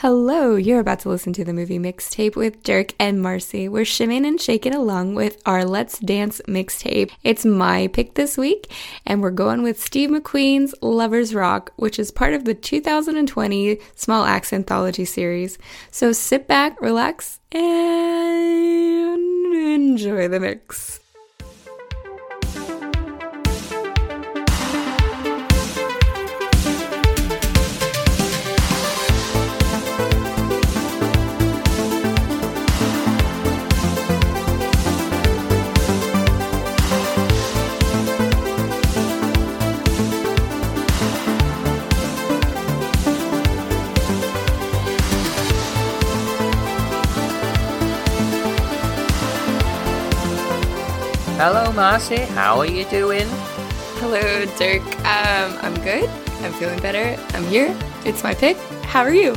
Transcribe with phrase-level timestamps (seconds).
[0.00, 3.66] Hello, you're about to listen to the movie mixtape with Dirk and Marcie.
[3.66, 7.12] We're shimming and shaking along with our Let's Dance mixtape.
[7.24, 8.70] It's my pick this week,
[9.06, 14.26] and we're going with Steve McQueen's Lovers Rock, which is part of the 2020 Small
[14.26, 15.56] Axe Anthology series.
[15.90, 17.64] So sit back, relax, and
[19.54, 21.00] enjoy the mix.
[51.48, 52.26] Hello, Marcie.
[52.34, 53.28] How are you doing?
[54.02, 54.82] Hello, Dirk.
[55.06, 56.10] Um, I'm good.
[56.42, 57.16] I'm feeling better.
[57.36, 57.72] I'm here.
[58.04, 58.56] It's my pick.
[58.82, 59.36] How are you?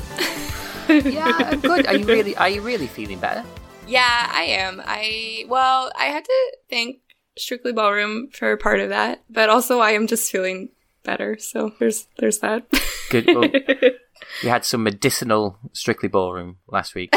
[0.90, 1.86] yeah, I'm good.
[1.86, 2.36] Are you really?
[2.36, 3.46] Are you really feeling better?
[3.86, 4.82] Yeah, I am.
[4.84, 6.98] I well, I had to thank
[7.38, 10.70] Strictly Ballroom for part of that, but also I am just feeling
[11.04, 11.38] better.
[11.38, 12.66] So there's there's that.
[13.12, 13.28] Good.
[13.28, 13.42] Well,
[14.42, 17.14] we had some medicinal Strictly Ballroom last week.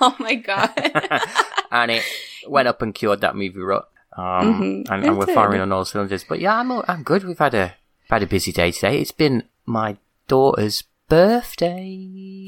[0.00, 0.72] oh my god!
[1.70, 2.02] and it
[2.48, 3.88] went up and cured that movie rut.
[4.16, 4.92] Um, mm-hmm.
[4.92, 6.24] and, and, we're firing on all cylinders.
[6.24, 7.24] But yeah, I'm I'm good.
[7.24, 7.74] We've had a
[8.08, 9.00] had a busy day today.
[9.00, 9.96] It's been my
[10.28, 11.84] daughter's birthday.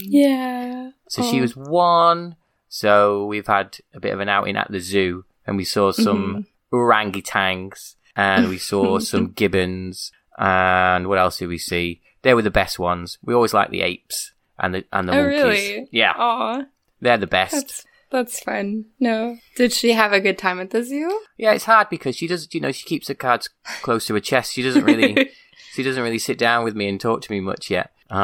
[0.03, 0.91] Yeah.
[1.09, 1.31] So oh.
[1.31, 2.37] she was one.
[2.69, 6.47] So we've had a bit of an outing at the zoo, and we saw some
[6.72, 6.77] mm-hmm.
[6.77, 12.00] orangutans, and we saw some gibbons, and what else did we see?
[12.22, 13.19] They were the best ones.
[13.22, 15.42] We always like the apes and the and the oh, monkeys.
[15.42, 15.89] Really?
[15.91, 16.12] Yeah.
[16.17, 16.64] Aw.
[17.00, 17.53] They're the best.
[17.53, 18.86] That's that's fun.
[19.00, 19.38] No.
[19.56, 21.20] Did she have a good time at the zoo?
[21.36, 22.48] Yeah, it's hard because she does.
[22.52, 23.50] You know, she keeps her cards
[23.82, 24.52] close to her chest.
[24.52, 25.30] She doesn't really.
[25.72, 27.92] she doesn't really sit down with me and talk to me much yet.
[28.08, 28.18] Um,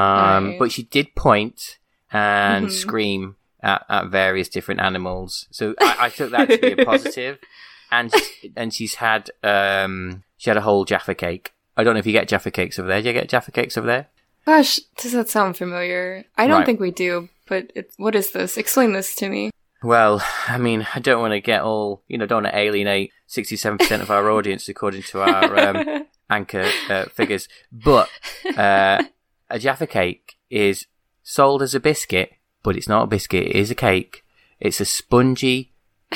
[0.51, 0.59] right.
[0.59, 1.79] But she did point
[2.13, 2.75] and mm-hmm.
[2.75, 5.47] scream at, at, various different animals.
[5.51, 7.39] So I, I took that to be a positive.
[7.95, 8.11] And
[8.57, 11.53] and she's had um she had a whole Jaffa cake.
[11.77, 13.03] I don't know if you get Jaffa cakes over there.
[13.03, 14.07] Do you get Jaffa cakes over there?
[14.47, 16.25] Gosh, does that sound familiar?
[16.39, 16.65] I don't right.
[16.65, 17.29] think we do.
[17.47, 18.57] But it, what is this?
[18.57, 19.51] Explain this to me.
[19.83, 23.13] Well, I mean, I don't want to get all, you know, don't want to alienate
[23.29, 27.49] 67% of our audience according to our um, anchor uh, figures.
[27.73, 28.09] But
[28.57, 29.03] uh,
[29.51, 30.87] a Jaffa cake is
[31.23, 32.33] sold as a biscuit,
[32.63, 34.25] but it's not a biscuit, it is a cake.
[34.61, 35.73] It's a spongy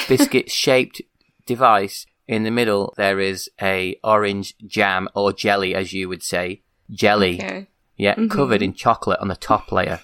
[0.08, 1.02] biscuit shaped
[1.46, 2.06] device.
[2.28, 6.62] In the middle, there is a orange jam or jelly, as you would say.
[6.90, 7.40] Jelly.
[7.40, 7.66] Okay.
[7.96, 8.28] Yeah, mm-hmm.
[8.28, 10.00] covered in chocolate on the top layer.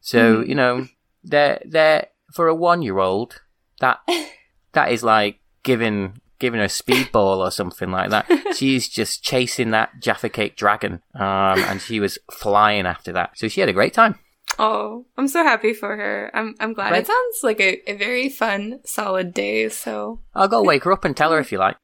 [0.00, 0.48] So, mm-hmm.
[0.48, 0.88] you know,
[1.22, 3.42] they're, they're, for a one year old,
[3.80, 3.98] that
[4.72, 8.26] that is like giving giving her a speedball or something like that.
[8.56, 13.38] She's just chasing that Jaffa Cake dragon, um, and she was flying after that.
[13.38, 14.18] So she had a great time.
[14.58, 16.30] Oh, I'm so happy for her.
[16.32, 16.94] I'm I'm glad.
[16.94, 19.68] It sounds like a, a very fun, solid day.
[19.68, 21.76] So I'll go wake her up and tell her if you like.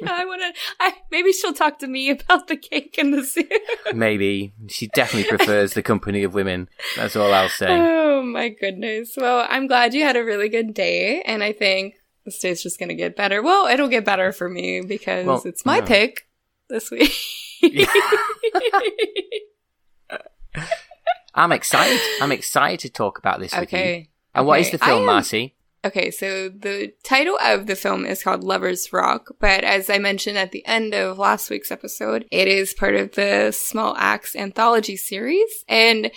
[0.00, 0.52] Yeah, I want to.
[0.80, 3.48] I maybe she'll talk to me about the cake and the zoo.
[3.94, 6.68] maybe she definitely prefers the company of women.
[6.96, 7.68] That's all I'll say.
[7.70, 9.14] Oh my goodness.
[9.16, 12.78] Well, I'm glad you had a really good day, and I think this day's just
[12.78, 13.42] gonna get better.
[13.42, 16.28] Well, it'll get better for me because well, it's my pick
[16.68, 17.12] this week.
[21.34, 22.00] I'm excited.
[22.20, 23.60] I'm excited to talk about this okay.
[23.60, 23.78] with you.
[24.34, 24.46] And okay.
[24.46, 25.52] what is the film, Marcie?
[25.86, 30.36] Okay, so the title of the film is called Lovers Rock, but as I mentioned
[30.36, 34.96] at the end of last week's episode, it is part of the Small Axe anthology
[34.96, 35.64] series.
[35.68, 36.10] And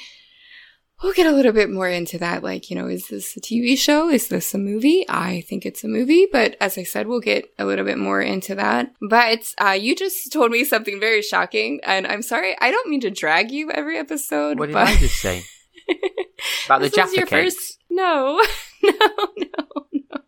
[1.04, 2.42] we'll get a little bit more into that.
[2.42, 4.10] Like, you know, is this a TV show?
[4.10, 5.06] Is this a movie?
[5.08, 8.24] I think it's a movie, but as I said, we'll get a little bit more
[8.24, 8.92] into that.
[9.08, 13.02] But uh, you just told me something very shocking, and I'm sorry, I don't mean
[13.02, 14.58] to drag you every episode.
[14.58, 14.88] What did but...
[14.88, 15.44] I just say?
[16.66, 17.30] About the Jaffa cakes?
[17.30, 17.78] First...
[17.92, 18.42] No,
[18.84, 18.92] no,
[19.38, 20.22] no, no.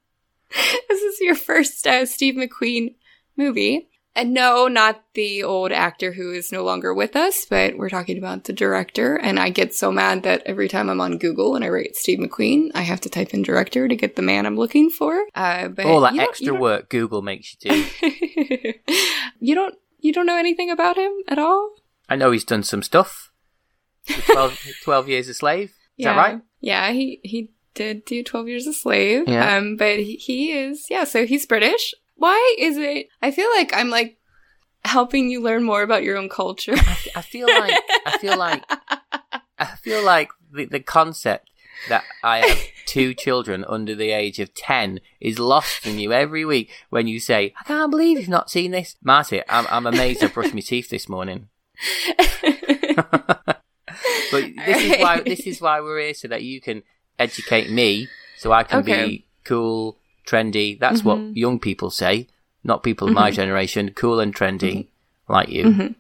[0.90, 2.96] This is your first uh, Steve McQueen
[3.38, 3.88] movie.
[4.14, 8.18] And no, not the old actor who is no longer with us, but we're talking
[8.18, 9.16] about the director.
[9.16, 12.20] And I get so mad that every time I'm on Google and I write Steve
[12.20, 15.28] McQueen, I have to type in director to get the man I'm looking for.
[15.34, 18.74] Uh, but all that extra work Google makes you do.
[19.40, 21.74] you don't, you don't know anything about him at all?
[22.10, 23.32] I know he's done some stuff.
[24.08, 25.70] 12, 12 years a slave.
[25.70, 26.14] Is yeah.
[26.14, 26.42] that right?
[26.60, 29.28] Yeah, he, he did do 12 Years a Slave.
[29.28, 29.56] Yeah.
[29.56, 31.94] Um, but he, he is, yeah, so he's British.
[32.16, 33.08] Why is it?
[33.22, 34.18] I feel like I'm like
[34.84, 36.74] helping you learn more about your own culture.
[36.76, 38.64] I, I feel like, I feel like,
[39.60, 41.50] I feel like the, the concept
[41.90, 46.46] that I have two children under the age of 10 is lost in you every
[46.46, 48.96] week when you say, I can't believe you've not seen this.
[49.04, 51.50] Marty, I'm, I'm amazed I brushed my teeth this morning.
[54.32, 56.84] but this is why this is why we're here so that you can
[57.22, 58.08] educate me,
[58.38, 59.06] so I can Okay.
[59.08, 59.98] be cool,
[60.28, 60.80] trendy.
[60.80, 61.06] That's Mhm.
[61.06, 62.28] what young people say,
[62.64, 63.36] not people of my Mhm.
[63.36, 63.92] generation.
[63.96, 65.34] Cool and trendy, Mm-hmm.
[65.34, 65.64] like you.
[65.66, 65.96] Mhm.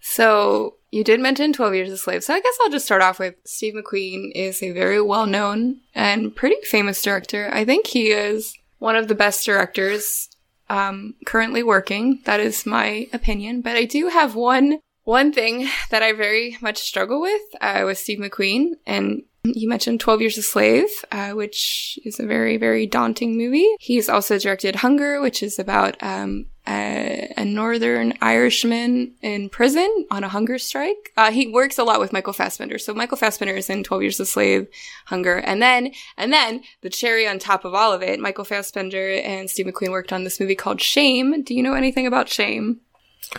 [0.00, 2.22] So you did mention 12 Years a Slave.
[2.24, 5.80] So I guess I'll just start off with Steve McQueen is a very well known
[5.94, 7.50] and pretty famous director.
[7.52, 10.28] I think he is one of the best directors
[10.68, 12.20] um, currently working.
[12.24, 13.60] That is my opinion.
[13.60, 17.98] But I do have one one thing that I very much struggle with uh, with
[17.98, 19.22] Steve McQueen, and
[19.54, 23.68] you mentioned 12 Years a Slave, uh, which is a very, very daunting movie.
[23.78, 30.24] He's also directed Hunger, which is about um, a, a Northern Irishman in prison on
[30.24, 31.12] a hunger strike.
[31.16, 32.78] Uh, he works a lot with Michael Fassbender.
[32.78, 34.66] So Michael Fassbender is in 12 Years a Slave,
[35.06, 35.36] Hunger.
[35.36, 39.48] And then, and then the cherry on top of all of it, Michael Fassbender and
[39.48, 41.42] Steve McQueen worked on this movie called Shame.
[41.42, 42.80] Do you know anything about Shame?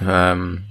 [0.02, 0.64] Um,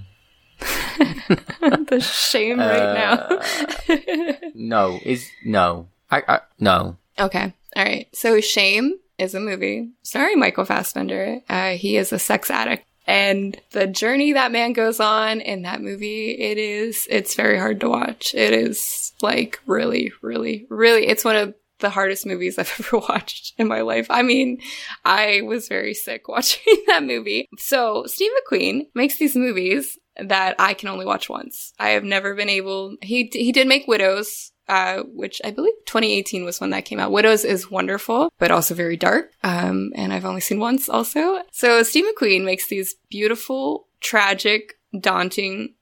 [0.58, 4.48] the shame right now.
[4.54, 5.88] no, is no.
[6.10, 6.96] I, I no.
[7.18, 7.52] Okay.
[7.74, 8.08] All right.
[8.12, 11.40] So Shame is a movie starring Michael Fassbender.
[11.48, 12.84] Uh, he is a sex addict.
[13.06, 17.80] And the journey that man goes on in that movie, it is, it's very hard
[17.80, 18.34] to watch.
[18.34, 23.54] It is like really, really, really, it's one of the hardest movies I've ever watched
[23.58, 24.06] in my life.
[24.10, 24.60] I mean,
[25.04, 27.46] I was very sick watching that movie.
[27.58, 31.72] So Steve McQueen makes these movies that I can only watch once.
[31.78, 36.44] I have never been able, he, he did make Widows, uh, which I believe 2018
[36.44, 37.12] was when that came out.
[37.12, 39.30] Widows is wonderful, but also very dark.
[39.42, 41.40] Um, and I've only seen once also.
[41.52, 45.74] So Steve McQueen makes these beautiful, tragic, daunting,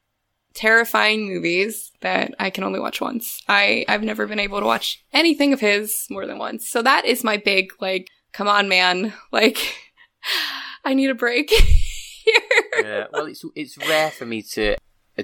[0.54, 3.42] terrifying movies that I can only watch once.
[3.48, 6.68] I, I've never been able to watch anything of his more than once.
[6.68, 9.12] So that is my big, like, come on, man.
[9.32, 9.76] Like,
[10.84, 11.52] I need a break.
[12.84, 14.76] Yeah, well, it's it's rare for me to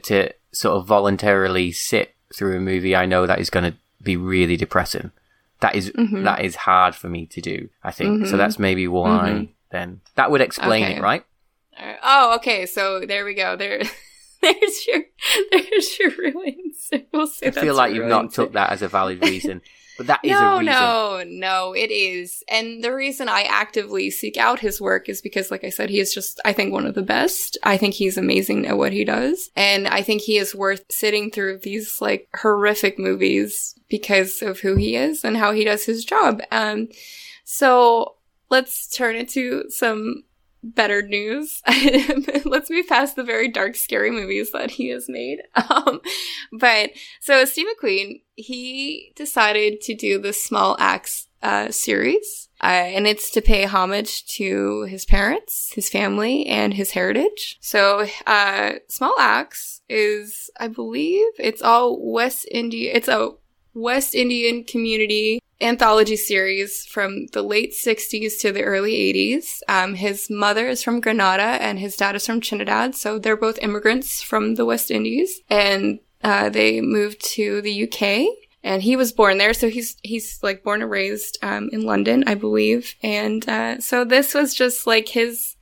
[0.03, 4.17] to sort of voluntarily sit through a movie I know that is going to be
[4.17, 5.11] really depressing.
[5.61, 6.25] That is- Mhm.
[6.25, 7.69] that is hard for me to do.
[7.85, 8.35] I think so.
[8.35, 8.39] Mhm.
[8.39, 9.31] That's maybe why.
[9.31, 9.49] Mhm.
[9.71, 10.97] Then that would explain Okay.
[10.97, 11.25] it, right?
[11.79, 11.99] Alright.
[12.03, 12.67] Oh, okay.
[12.67, 13.57] So there we go.
[13.57, 13.79] There,
[14.43, 15.03] there's your,
[15.53, 17.05] there's your real answer.
[17.13, 19.61] We'll I feel like you've not took that as a valid reason,
[20.01, 22.43] but that is a No, no, no, it is.
[22.49, 26.01] And the reason I actively seek out his work is because, like I said, he
[26.01, 27.59] is just, I think, one of the best.
[27.65, 29.51] I think he's amazing at what he does.
[29.55, 34.75] And I think he is worth sitting through these, like, horrific movies because of who
[34.75, 36.41] he is and how he does his job.
[36.51, 36.89] Um,
[37.45, 38.15] so
[38.49, 40.25] let's turn it to some
[40.63, 41.63] better news.
[42.45, 45.41] let's move past the very dark, scary movies that he has made.
[45.71, 46.01] Um,
[46.53, 46.91] but
[47.21, 53.31] so Steve McQueen, he decided to do the Small Axe uh, series, uh, and it's
[53.31, 57.57] to pay homage to his parents, his family, and his heritage.
[57.61, 62.91] So, uh, Small Axe is, I believe, it's all West India.
[62.95, 63.31] It's a
[63.75, 69.61] West Indian community anthology series from the late 60s to the early 80s.
[69.69, 72.95] Um, his mother is from Grenada and his dad is from Trinidad.
[72.95, 78.27] So they're both immigrants from the West Indies and uh, they moved to the UK
[78.63, 79.55] and he was born there.
[79.55, 82.95] So he's, he's like born and raised um, in London, I believe.
[83.03, 85.57] And uh, so this was just like his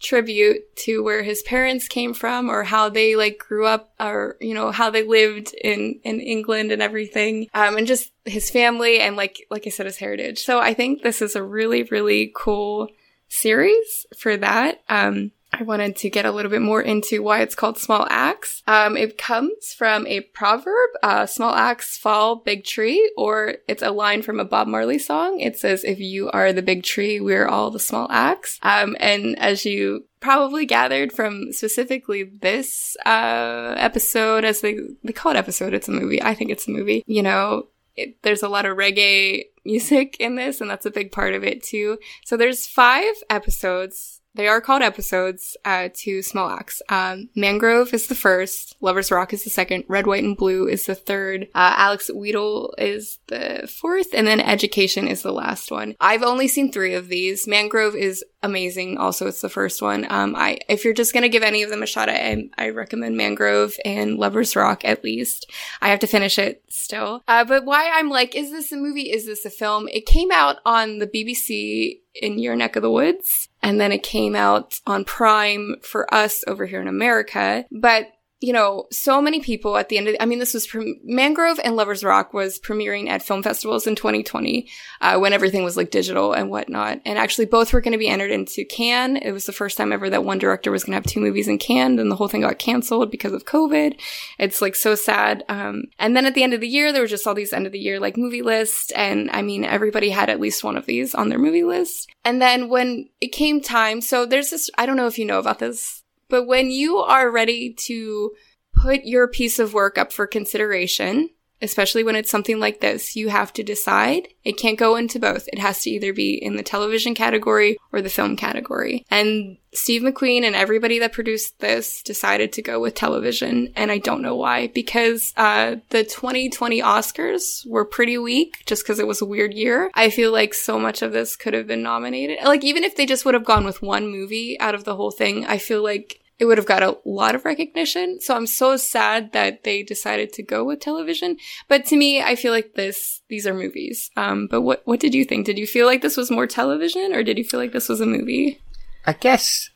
[0.00, 4.52] tribute to where his parents came from or how they like grew up or you
[4.52, 9.16] know how they lived in in England and everything um and just his family and
[9.16, 12.88] like like I said his heritage so I think this is a really really cool
[13.28, 17.54] series for that um I wanted to get a little bit more into why it's
[17.54, 18.62] called small axe.
[18.66, 23.92] Um, it comes from a proverb, uh, small axe fall big tree, or it's a
[23.92, 25.38] line from a Bob Marley song.
[25.38, 28.58] It says, if you are the big tree, we're all the small axe.
[28.62, 35.32] Um, and as you probably gathered from specifically this, uh, episode, as they, they call
[35.32, 36.20] it episode, it's a movie.
[36.20, 37.04] I think it's a movie.
[37.06, 41.12] You know, it, there's a lot of reggae music in this, and that's a big
[41.12, 41.98] part of it too.
[42.24, 44.13] So there's five episodes.
[44.34, 46.82] They are called episodes uh, to Small Axe.
[46.88, 48.76] Um, Mangrove is the first.
[48.80, 49.84] Lover's Rock is the second.
[49.86, 51.44] Red, White, and Blue is the third.
[51.54, 54.08] Uh, Alex Wheatle is the fourth.
[54.12, 55.94] And then Education is the last one.
[56.00, 57.46] I've only seen three of these.
[57.46, 58.98] Mangrove is amazing.
[58.98, 60.06] Also, it's the first one.
[60.10, 63.16] Um, I if you're just gonna give any of them a shot, I, I recommend
[63.16, 65.50] Mangrove and Lover's Rock at least.
[65.80, 67.22] I have to finish it still.
[67.26, 69.10] Uh, but why I'm like, is this a movie?
[69.10, 69.88] Is this a film?
[69.88, 74.02] It came out on the BBC in your neck of the woods, and then it
[74.02, 77.64] came out on Prime for us over here in America.
[77.72, 78.08] But
[78.44, 81.58] you know, so many people at the end of, I mean, this was, pre- Mangrove
[81.64, 84.68] and Lover's Rock was premiering at film festivals in 2020,
[85.00, 87.00] uh, when everything was like digital and whatnot.
[87.06, 89.16] And actually both were going to be entered into Cannes.
[89.22, 91.48] It was the first time ever that one director was going to have two movies
[91.48, 93.98] in Cannes and the whole thing got canceled because of COVID.
[94.38, 95.42] It's like so sad.
[95.48, 97.64] Um, and then at the end of the year, there were just all these end
[97.64, 98.90] of the year like movie lists.
[98.92, 102.10] And I mean, everybody had at least one of these on their movie list.
[102.26, 105.38] And then when it came time, so there's this, I don't know if you know
[105.38, 106.03] about this
[106.34, 108.32] but when you are ready to
[108.72, 111.30] put your piece of work up for consideration,
[111.62, 114.28] especially when it's something like this, you have to decide.
[114.44, 115.48] It can't go into both.
[115.52, 119.04] It has to either be in the television category or the film category.
[119.10, 123.72] And Steve McQueen and everybody that produced this decided to go with television.
[123.74, 128.98] And I don't know why, because uh, the 2020 Oscars were pretty weak just because
[128.98, 129.90] it was a weird year.
[129.94, 132.38] I feel like so much of this could have been nominated.
[132.44, 135.10] Like, even if they just would have gone with one movie out of the whole
[135.10, 138.20] thing, I feel like it would have got a lot of recognition.
[138.20, 141.36] So I'm so sad that they decided to go with television.
[141.68, 144.10] But to me, I feel like this, these are movies.
[144.16, 145.46] Um, but what, what did you think?
[145.46, 148.00] Did you feel like this was more television or did you feel like this was
[148.00, 148.60] a movie?
[149.06, 149.70] I guess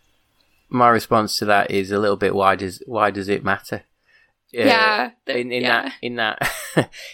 [0.69, 3.85] my response to that is a little bit why does, why does it matter?
[4.57, 5.11] Uh, yeah.
[5.27, 5.83] in, in yeah.
[5.83, 6.53] that, in that,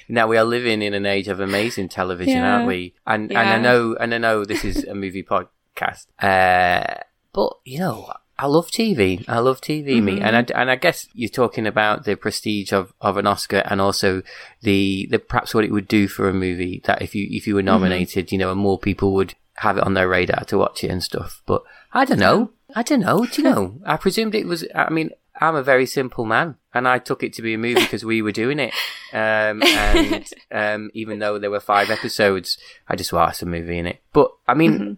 [0.08, 2.54] in that we are living in an age of amazing television, Yeah.
[2.54, 2.94] aren't we?
[3.06, 3.40] And, Yeah.
[3.40, 6.06] and I know, and I know this is a movie podcast.
[6.18, 9.24] Uh, but you know, I love TV.
[9.28, 10.22] I love TV, me, Mhm.
[10.22, 13.80] and I, and I guess you're talking about the prestige of, of an Oscar, and
[13.80, 14.22] also
[14.62, 17.54] the the perhaps what it would do for a movie that if you if you
[17.54, 20.82] were nominated, you know, and more people would have it on their radar to watch
[20.82, 21.42] it and stuff.
[21.46, 21.62] But
[21.92, 22.50] I don't know.
[22.74, 23.24] I don't know.
[23.24, 23.80] Do you know?
[23.86, 24.64] I presumed it was.
[24.74, 25.10] I mean,
[25.40, 28.20] I'm a very simple man, and I took it to be a movie because we
[28.20, 28.72] were doing it.
[29.12, 33.86] Um, and um, even though there were five episodes, I just watched a movie in
[33.86, 34.00] it.
[34.12, 34.96] But I mean, Mhm.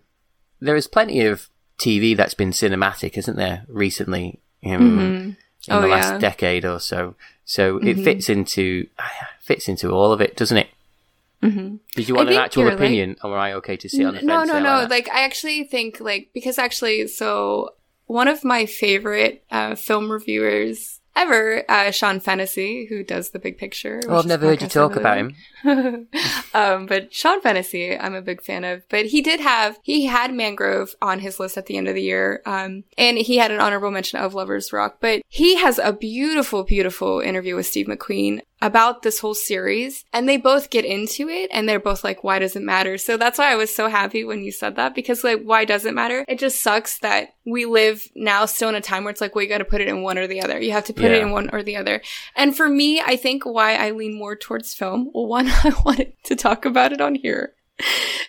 [0.61, 5.17] there is plenty of TV that's been cinematic, isn't there, recently um, Mhm.
[5.27, 5.37] in
[5.69, 6.19] Oh, the last yeah.
[6.19, 7.15] decade or so?
[7.45, 8.05] So it Mhm.
[8.05, 8.87] fits into
[9.41, 10.69] fits into all of it, doesn't it?
[11.43, 11.79] Mhm.
[11.95, 14.23] Did you want an actual like- opinion, or am I okay to sit on the
[14.23, 14.49] no, fence?
[14.49, 14.75] no, no.
[14.81, 14.91] like?
[14.91, 17.75] Like, I actually think, like, because actually, so
[18.07, 23.59] one of my favorite uh, film reviewers ever, uh, Sean Fennessy, who does the big
[23.59, 23.97] picture.
[23.97, 25.35] which I've never heard you talk about him.
[26.55, 28.89] um, but Sean Fennessy, I'm a big fan of.
[28.89, 32.03] But he did have he had Mangrove on his list at the end of the
[32.03, 34.99] year, um, and he had an honorable mention of Lovers Rock.
[35.01, 40.29] But he has a beautiful, beautiful interview with Steve McQueen about this whole series, and
[40.29, 43.39] they both get into it, and they're both like, "Why does it matter?" So that's
[43.39, 46.25] why I was so happy when you said that because like, why does it matter?
[46.29, 49.43] It just sucks that we live now still in a time where it's like, well,
[49.43, 50.61] you got to put it in one or the other.
[50.61, 52.03] You have to put it in one or the other.
[52.35, 55.11] And for me, I think why I lean more towards film.
[55.15, 57.55] Well, one, I wanted to talk about it on here.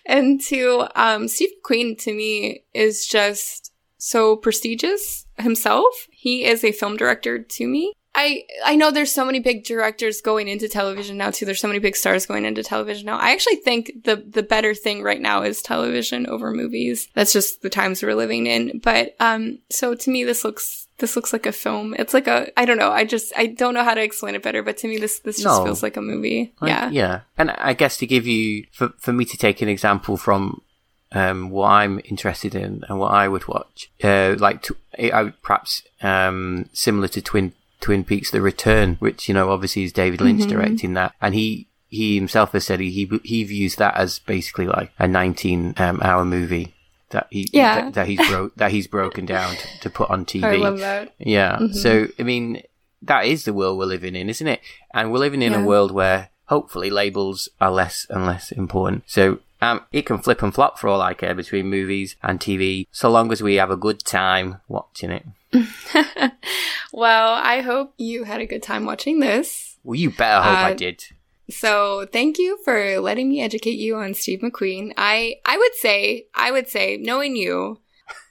[0.10, 6.08] And two, um, Steve McQueen to me is just so prestigious himself.
[6.12, 7.94] He is a film director to me.
[8.20, 11.46] I, I know there's so many big directors going into television now too.
[11.46, 13.18] There's so many big stars going into television now.
[13.20, 17.08] I actually think the the better thing right now is television over movies.
[17.14, 18.80] That's just the times we're living in.
[18.84, 21.94] But um so to me this looks this looks like a film.
[21.94, 22.92] It's like a I don't know.
[22.92, 25.36] I just I don't know how to explain it better, but to me this this
[25.38, 25.64] just No.
[25.64, 26.54] feels like a movie.
[26.60, 26.90] Like, yeah.
[26.90, 27.20] yeah.
[27.38, 30.64] And I guess to give you, for, for me to take an example from
[31.12, 34.66] um, what I'm interested in and what I would watch, uh, like
[35.14, 39.84] I would perhaps um, similar to Twin Twin Peaks: The Return, which you know obviously
[39.84, 40.50] is David Lynch Mhm.
[40.50, 44.68] directing that, and he he himself has said he he, he views that as basically
[44.68, 46.74] like a 19 um, hour movie.
[47.12, 47.76] That he Yeah.
[47.86, 50.44] that, that he's broke that he's broken down to, to put on TV.
[50.44, 51.14] I love that.
[51.20, 51.58] Yeah.
[51.62, 51.74] Mhm.
[51.76, 52.62] So, I mean,
[53.02, 54.60] that is the world we're living in, isn't it?
[54.94, 55.62] And we're living in Yeah.
[55.64, 59.04] a world where hopefully labels are less and less important.
[59.08, 62.88] So, um, it can flip and flop for all I care between movies and TV,
[62.92, 65.26] so long as we have a good time watching it.
[66.94, 69.78] well, I hope you had a good time watching this.
[69.84, 71.04] Well, you better hope I Uh, did.
[71.50, 74.92] So thank you for letting me educate you on Steve McQueen.
[74.98, 77.80] I I would say I would say knowing you,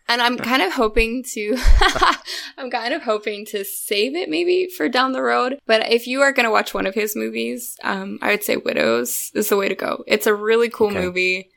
[0.06, 1.56] and I'm kind of hoping to
[2.58, 5.58] I'm kind of hoping to save it maybe for down the road.
[5.66, 9.30] But if you are gonna watch one of his movies, um, I would say Widows
[9.34, 10.04] is the way to go.
[10.06, 11.00] It's a really cool Okay.
[11.00, 11.50] movie.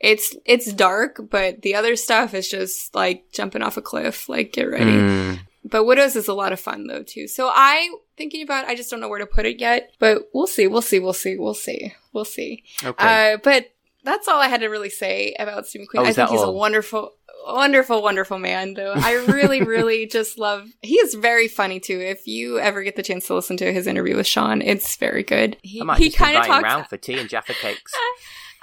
[0.00, 4.28] It's it's dark, but the other stuff is just like jumping off a cliff.
[4.28, 4.84] Like get ready.
[4.84, 7.26] Mm, But Widows is a lot of fun though too.
[7.28, 9.92] So I thinking about I just don't know where to put it yet.
[9.98, 11.94] But we'll see, we'll see, we'll see, we'll see.
[12.12, 12.64] We'll see.
[12.84, 13.34] okay.
[13.34, 13.70] Uh but
[14.02, 16.00] that's all I had to really say about Steve McQueen.
[16.00, 17.14] Oh, I think he's a wonderful
[17.46, 18.92] wonderful, wonderful man though.
[18.94, 22.00] I really, really just love he is very funny too.
[22.00, 25.22] If you ever get the chance to listen to his interview with Sean, it's very
[25.22, 25.56] good.
[25.62, 27.92] He, I might he kind of talks round for tea and Jaffa cakes.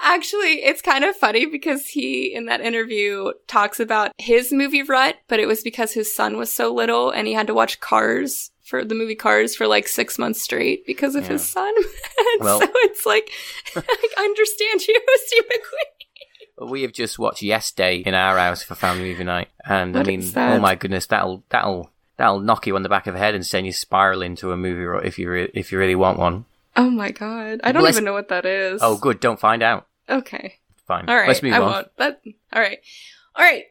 [0.04, 5.16] Actually, it's kind of funny because he, in that interview, talks about his movie rut,
[5.28, 8.50] but it was because his son was so little and he had to watch Cars
[8.64, 11.74] for the movie Cars for like six months straight because of his son.
[12.40, 13.30] Well- so it's like,
[13.76, 16.70] I understand you, Steve McQueen.
[16.70, 20.08] We have just watched Yes Day in our house for family movie night, and What
[20.08, 23.20] I mean, oh my goodness, that'll that'll that'll knock you on the back of the
[23.20, 25.96] head and send you spiral into a movie ro- if you re- if you really
[25.96, 26.46] want one.
[26.76, 27.62] Oh my god.
[27.64, 28.80] I don't Bless- even know what that is.
[28.84, 29.88] Oh, good, don't find out.
[30.12, 30.56] Okay.
[30.88, 31.28] Fine, All right.
[31.28, 31.72] let's move I on.
[31.72, 31.88] won't.
[31.98, 32.22] That.
[32.54, 32.80] All right.
[33.36, 33.64] All right.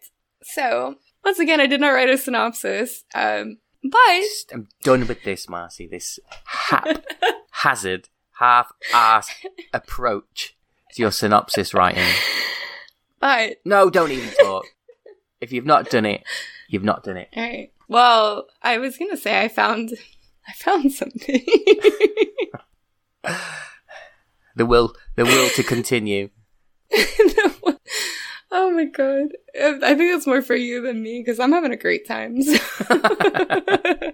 [0.42, 3.04] So once again, I did not write a synopsis.
[3.14, 5.86] Um, but Just- I'm done with this, Marcie.
[5.90, 6.86] This hap,
[7.50, 9.44] hazard, half-assed
[9.74, 10.56] approach
[10.94, 12.06] to your synopsis writing.
[13.20, 14.64] but No, don't even talk.
[15.40, 16.22] if you've not done it,
[16.68, 17.28] you've not done it.
[17.36, 17.72] all right.
[17.88, 19.90] Well, I was gonna say I found
[20.48, 21.44] I found something.
[24.56, 26.30] The will, the will to continue.
[28.52, 29.28] oh my god.
[29.56, 32.42] I think it's more for you than me because I'm having a great time.
[32.42, 32.58] so-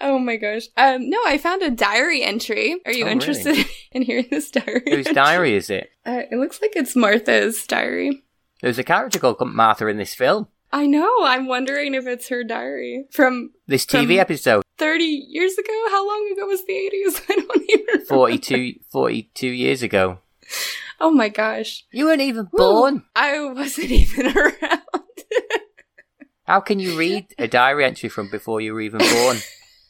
[0.00, 0.62] oh my gosh.
[0.76, 2.76] Um, no, I found a diary entry.
[2.86, 3.12] Are you Oh, really?
[3.12, 4.82] interested in hearing this diary?
[4.86, 5.14] Whose entry?
[5.14, 5.90] diary is it?
[6.06, 8.22] Uh, it looks like it's Martha's diary.
[8.62, 10.48] There's a character called Martha in this film.
[10.72, 11.10] I know.
[11.22, 15.72] I'm wondering if it's her diary from This TV From- episode, 30 years ago.
[15.90, 17.22] How long ago was the 80s?
[17.30, 18.04] I don't even remember.
[18.06, 20.18] 42, 42 years ago.
[21.00, 21.84] Oh my gosh.
[21.92, 23.04] You weren't even born.
[23.16, 24.80] I wasn't even around.
[26.46, 29.38] How can you read a diary entry from before you were even born?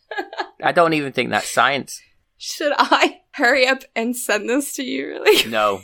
[0.63, 2.01] I don't even think that's science.
[2.39, 5.51] Should I hurry up and send this to you really?
[5.51, 5.81] No.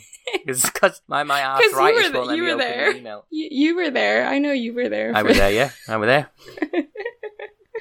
[0.47, 2.93] Because my, my you arthritis were the- won't let you me were open there.
[2.93, 3.27] the email.
[3.31, 4.27] You, you were there.
[4.27, 5.13] I know you were there.
[5.15, 5.71] I was there, yeah.
[5.89, 6.31] I was there.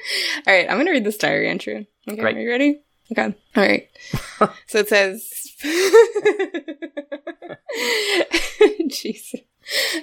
[0.46, 1.88] All right, I'm going to read this diary entry.
[2.08, 2.36] Okay, Great.
[2.36, 2.80] are you ready?
[3.12, 3.34] Okay.
[3.56, 3.88] All right.
[4.66, 5.28] so it says
[8.88, 9.40] Jesus.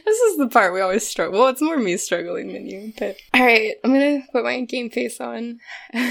[0.06, 1.40] This is the part we always struggle.
[1.40, 4.62] Well, it's more me struggling than you, but all right, I'm going to put my
[4.62, 5.60] game face on.
[5.94, 6.02] all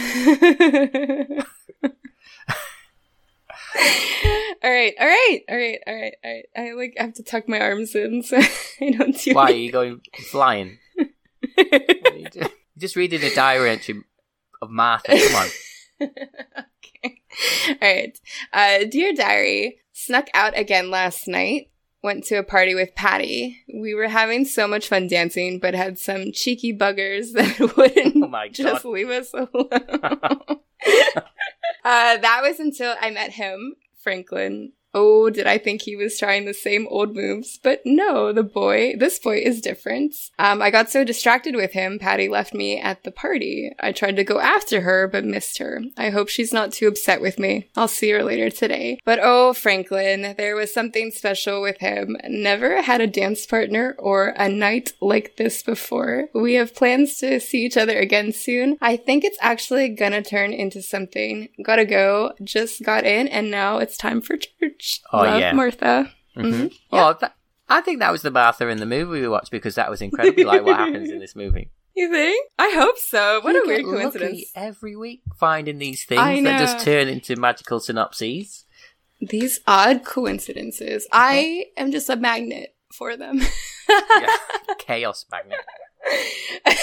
[4.73, 6.45] right, all right, all right, all right, all right.
[6.57, 9.73] I like have to tuck my arms in so I don't do Why are you
[9.73, 10.01] going
[10.31, 10.79] flying?
[12.77, 14.03] You just reading a diary entry
[14.61, 15.09] of Martha.
[15.19, 15.49] Come on.
[16.03, 17.21] okay.
[17.71, 18.21] All right.
[18.53, 21.71] Uh, Dear Diary, snuck out again last night.
[22.03, 23.63] Went to a party with Patty.
[23.75, 28.29] We were having so much fun dancing, but had some cheeky buggers that wouldn't Oh
[28.29, 29.69] my just leave us alone.
[29.73, 30.59] uh,
[31.83, 34.73] that was until I met him, Franklin.
[34.99, 37.61] Oh, did I think he was trying the same old moves?
[37.63, 40.15] But no, the boy, this boy is different.
[40.39, 43.73] Um, I got so distracted with him, Patty left me at the party.
[43.79, 45.83] I tried to go after her, but missed her.
[45.99, 47.69] I hope she's not too upset with me.
[47.77, 48.99] I'll see her later today.
[49.05, 52.17] But oh, Franklin, there was something special with him.
[52.27, 56.29] Never had a dance partner or a night like this before.
[56.35, 58.79] We have plans to see each other again soon.
[58.81, 61.51] I think it's actually gonna turn into something.
[61.63, 62.33] Gotta go.
[62.43, 64.86] Just got in, and now it's time for church.
[65.13, 65.53] Oh, Love, yeah.
[65.53, 66.13] Martha.
[66.35, 66.73] hmm Mhm.
[66.91, 67.35] Well, that,
[67.69, 70.45] I think that was the Martha in the movie we watched because that was incredibly
[70.45, 71.71] like what happens in this movie.
[71.99, 72.51] You think?
[72.59, 73.41] I hope so.
[73.41, 74.45] What You a weird coincidence.
[74.55, 78.67] Every week, finding these things that just turn into magical synopses.
[79.19, 81.09] These odd coincidences.
[81.11, 83.41] I am just a magnet for them.
[83.89, 84.27] Yeah.
[84.79, 85.59] Chaos magnet.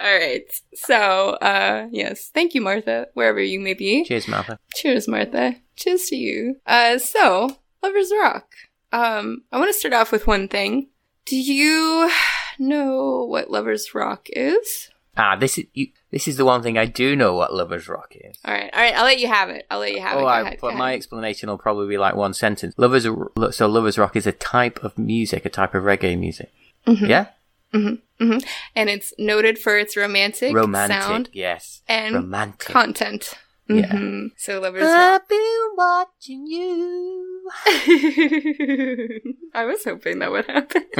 [0.00, 0.44] All right.
[0.74, 2.30] So, uh, yes.
[2.32, 4.04] Thank you, Martha, wherever you may be.
[4.04, 4.58] Cheers, Martha.
[4.74, 5.56] Cheers, Martha.
[5.76, 6.56] Cheers to you.
[6.66, 8.46] Uh, so, Lovers Rock.
[8.92, 10.88] Um, I want to start off with one thing.
[11.24, 12.10] Do you
[12.58, 14.88] know what Lovers Rock is?
[15.16, 18.12] Ah, this is you, this is the one thing I do know what Lovers Rock
[18.14, 18.38] is.
[18.44, 18.94] All right, all right.
[18.96, 19.66] I'll let you have it.
[19.68, 20.20] I'll let you have it.
[20.20, 22.72] Oh, Go I, ahead, but my explanation will probably be like one sentence.
[22.78, 23.04] Lovers,
[23.50, 26.52] so Lovers Rock is a type of music, a type of reggae music.
[26.86, 27.08] Mhm.
[27.08, 27.26] Yeah,
[27.72, 28.02] and
[28.90, 31.00] it's noted for its romantic, romantic.
[31.02, 32.68] sound Yes, and romantic.
[32.68, 33.34] content.
[33.70, 33.92] Yeah.
[33.92, 34.30] Mhm.
[34.38, 34.90] So Lovers Rock.
[35.22, 37.50] I've been watching you.
[39.54, 40.84] I was hoping that would happen.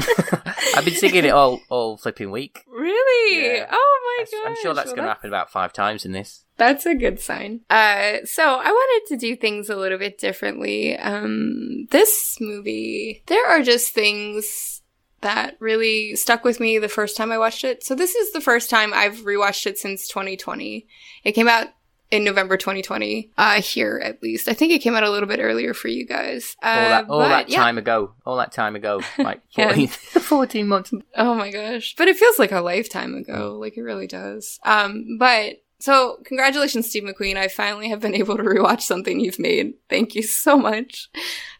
[0.76, 2.64] I've been singing it all all flipping week.
[2.68, 3.42] really?
[3.57, 3.66] Yeah.
[3.70, 4.48] Oh my That's- god!
[4.50, 6.44] I'm sure that's going to happen about five times in this.
[6.59, 7.61] That's a good sign.
[7.70, 10.96] Uh, so I wanted to do things a little bit differently.
[10.98, 14.78] Um, this movie, there are just things
[15.20, 17.85] that really stuck with me the first time I watched it.
[17.85, 20.87] So this is the first time I've rewatched it since 2020.
[21.24, 21.68] It came out
[22.11, 24.48] in November 2020, uh, here at least.
[24.48, 26.57] I think it came out a little bit earlier for you guys.
[26.62, 27.59] Uh, all that, all but that yeah.
[27.59, 28.14] time ago.
[28.24, 29.02] All that time ago.
[29.18, 29.66] Like Yeah.
[29.66, 30.92] 14, 14 months.
[31.16, 31.94] Oh my gosh.
[31.98, 33.59] But it feels like a lifetime ago.
[33.61, 34.59] Like it really does.
[34.64, 37.37] Um, but so congratulations, Steve McQueen.
[37.37, 39.74] I finally have been able to rewatch something you've made.
[39.90, 41.11] Thank you so much.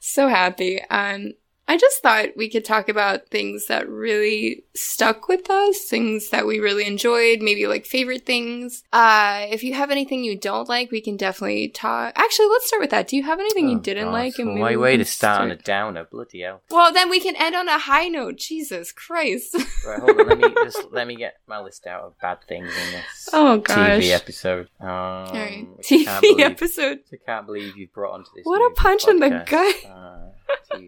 [0.01, 0.83] So happy.
[0.89, 1.33] Um,
[1.69, 6.47] I just thought we could talk about things that really stuck with us, things that
[6.47, 8.83] we really enjoyed, maybe like favorite things.
[8.93, 12.15] Uh, if you have anything you don't like, we can definitely talk.
[12.17, 13.07] Actually, let's start with that.
[13.09, 14.13] Do you have anything you Oh, didn't gosh.
[14.13, 14.39] like?
[14.39, 16.63] Maybe my way to start on a downer, bloody hell.
[16.71, 18.39] Well, then we can end on a high note.
[18.39, 19.55] Jesus Christ.
[19.87, 20.27] Right, hold on.
[20.29, 23.59] Let me just let me get my list out of bad things in this oh
[23.59, 24.03] gosh.
[24.03, 24.69] TV episode.
[24.81, 25.67] Um, All right.
[25.77, 26.99] which I TV believe- episode.
[27.13, 28.45] I can't believe you brought onto this.
[28.45, 29.77] What a punch in the gut.
[29.87, 30.79] Uh,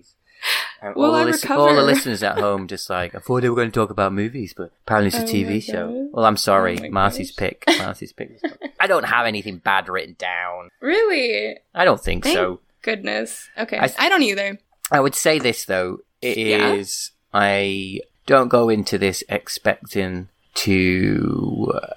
[0.97, 3.49] Will all, I the listen- all the listeners at home just like, I thought they
[3.51, 5.87] were going to talk about movies, but apparently it's a Oh my TV show.
[5.93, 6.09] God.
[6.13, 7.37] Well, I'm sorry, Oh my Marcie's gosh.
[7.37, 7.65] pick.
[7.79, 8.41] Marcie's pick.
[8.81, 10.69] I don't have anything bad written down.
[10.81, 11.59] Really?
[11.75, 12.61] I don't think Thank so.
[12.83, 13.49] Goodness.
[13.59, 13.79] Okay.
[13.79, 14.59] I- I, don't either.
[14.91, 16.73] I would say this though, it Yeah?
[16.73, 21.95] is I don't go into this expecting to uh,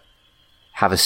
[0.73, 0.97] have a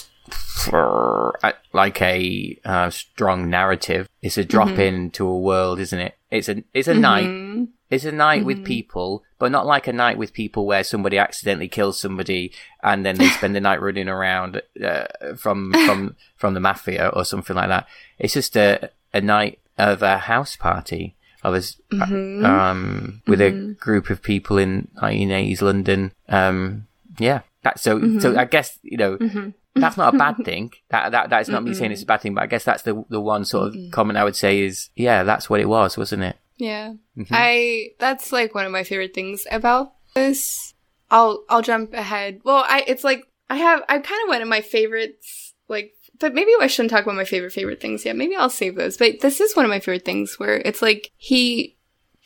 [0.73, 4.09] uh, like a uh, strong narrative.
[4.21, 4.79] It's a drop Mhm.
[4.79, 6.16] into a world, isn't it?
[6.31, 7.27] It's a it's a night.
[7.27, 7.67] Mhm.
[7.89, 8.65] It's a night with Mhm.
[8.65, 12.51] people, but not like a night with people where somebody accidentally kills somebody
[12.83, 15.05] and then they spend the night running around uh,
[15.37, 17.87] from from from the mafia or something like that.
[18.19, 22.43] It's just a a night of a house party of us Mhm.
[22.45, 23.79] um with a Mhm.
[23.79, 26.11] group of people in 1980s London.
[26.27, 26.87] Um,
[27.19, 27.41] yeah.
[27.63, 28.37] That, so so Mhm.
[28.37, 29.53] I guess you know Mhm.
[29.81, 30.71] That's not a bad thing.
[30.89, 33.03] That that that's not me saying it's a bad thing, but I guess that's the
[33.09, 33.91] the one sort of Mm-mm.
[33.91, 36.37] comment I would say is yeah, that's what it was, wasn't it?
[36.57, 36.93] Yeah.
[37.17, 37.27] Mhm.
[37.31, 40.73] I that's like one of my favorite things about this.
[41.11, 42.41] I'll I'll jump ahead.
[42.43, 46.33] Well, I it's like I have I kind of one of my favorites like but
[46.33, 48.15] maybe I shouldn't talk about my favorite favorite things yet.
[48.15, 48.97] Maybe I'll save those.
[48.97, 51.76] But this is one of my favorite things where it's like he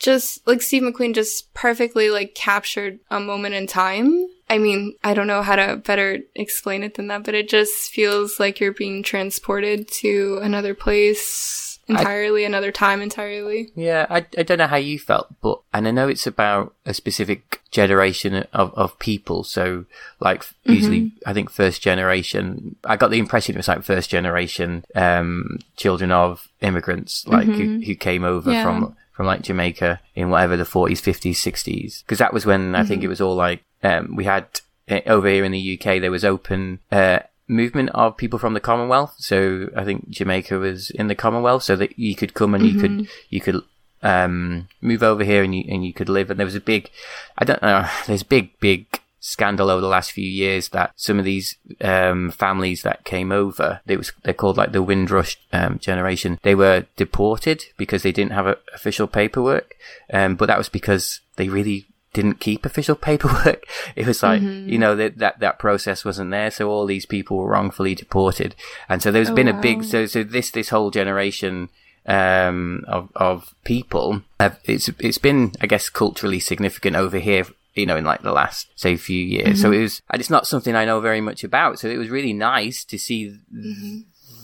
[0.02, 4.26] just like Steve McQueen just perfectly like captured a moment in time.
[4.50, 7.90] I mean, I don't know how to better explain it than that, but it just
[7.90, 13.70] feels like you're being transported to another place entirely, another time entirely.
[13.74, 16.94] Yeah, I, I don't know how you felt, but and I know it's about a
[16.94, 19.44] specific generation of, of people.
[19.44, 19.86] So,
[20.20, 22.76] like usually, I think first generation.
[22.84, 27.80] I got the impression it was like first generation um, children of immigrants, like who,
[27.80, 28.64] who came over Yeah.
[28.64, 32.02] from from like Jamaica in whatever the forties, fifties, sixties.
[32.02, 35.28] Because that was when I think it was all like um, we had uh, over
[35.28, 36.80] here in the UK there was open.
[36.90, 39.14] Uh, movement of people from the Commonwealth.
[39.18, 42.80] So I think Jamaica was in the Commonwealth, so that you could come and you
[42.80, 43.62] could you could
[44.02, 46.30] um, move over here and you and you could live.
[46.30, 46.90] And there was a big,
[47.38, 48.86] I don't know, there's big big
[49.24, 53.80] scandal over the last few years that some of these um, families that came over,
[53.86, 56.40] they was they're called like the Windrush um, generation.
[56.42, 59.76] They were deported because they didn't have a, official paperwork,
[60.12, 63.64] um, but that was because they really didn't keep official paperwork.
[63.94, 66.50] It was like, you know, that, that, that process wasn't there.
[66.50, 68.54] So all these people were wrongfully deported.
[68.88, 71.70] And so there's Oh, been a big, so, so this, this whole generation,
[72.06, 77.46] um, of, of people, have, it's, it's been, I guess, culturally significant over here.
[77.74, 79.60] You know, in like the last, say, few years.
[79.62, 81.78] So it was, and it's not something I know very much about.
[81.78, 83.38] So it was really nice to see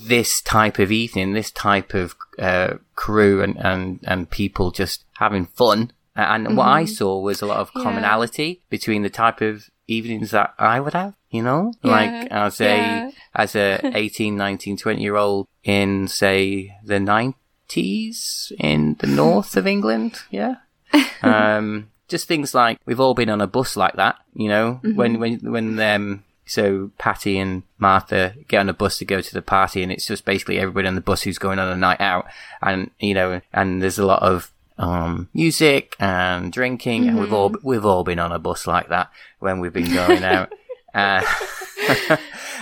[0.06, 5.44] this type of evening, this type of uh, crew and, and, and people just having
[5.46, 5.92] fun.
[6.16, 7.82] And what I saw was a lot of Yeah.
[7.82, 11.90] commonality between the type of evenings that I would have, you know, Yeah.
[11.90, 12.64] like as a,
[12.98, 13.10] Yeah.
[13.34, 19.66] as a 18, 19, 20 year old in say the 90s in the north of
[19.66, 20.20] England.
[20.30, 20.56] Yeah.
[21.22, 25.18] Um, just things like we've all been on a bus like that, you know, when,
[25.20, 29.42] when, when, um, so Patty and Martha get on a bus to go to the
[29.42, 32.26] party and it's just basically everybody on the bus who's going on a night out
[32.62, 37.54] and, you know, and there's a lot of, um, music and drinking and we've all,
[37.62, 40.52] we've all been on a bus like that when we've been going out.
[40.94, 41.22] Uh,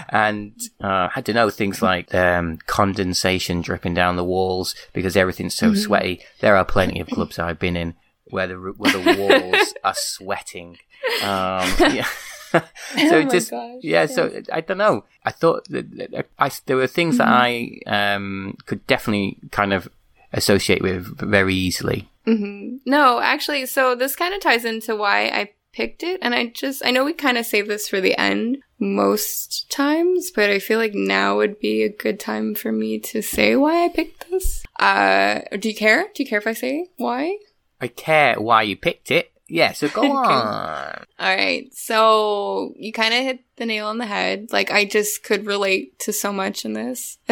[0.08, 5.54] and uh, I don't know things like um, condensation dripping down the walls because everything's
[5.54, 6.20] so sweaty.
[6.40, 7.94] There are plenty of clubs I've been in
[8.30, 10.78] where the where the walls are sweating.
[11.22, 12.06] Um, yeah.
[12.52, 12.60] so
[12.94, 14.06] Oh my just gosh, yeah.
[14.06, 15.04] So I don't know.
[15.24, 19.88] I thought that, I, there were things that I um, could definitely kind of
[20.32, 22.08] associate with very easily.
[22.24, 26.18] hmm No, actually, so this kind of ties into why I picked it.
[26.22, 30.30] And I just, I know we kind of save this for the end most times,
[30.30, 33.84] but I feel like now would be a good time for me to say why
[33.84, 34.64] I picked this.
[34.78, 36.08] Uh, do you care?
[36.14, 37.36] Do you care if I say why?
[37.80, 39.32] I care why you picked it.
[39.48, 39.72] Yeah.
[39.72, 41.04] So go on.
[41.18, 41.72] All right.
[41.72, 44.48] So you kind of hit the nail on the head.
[44.52, 47.18] Like I just could relate to so much in this.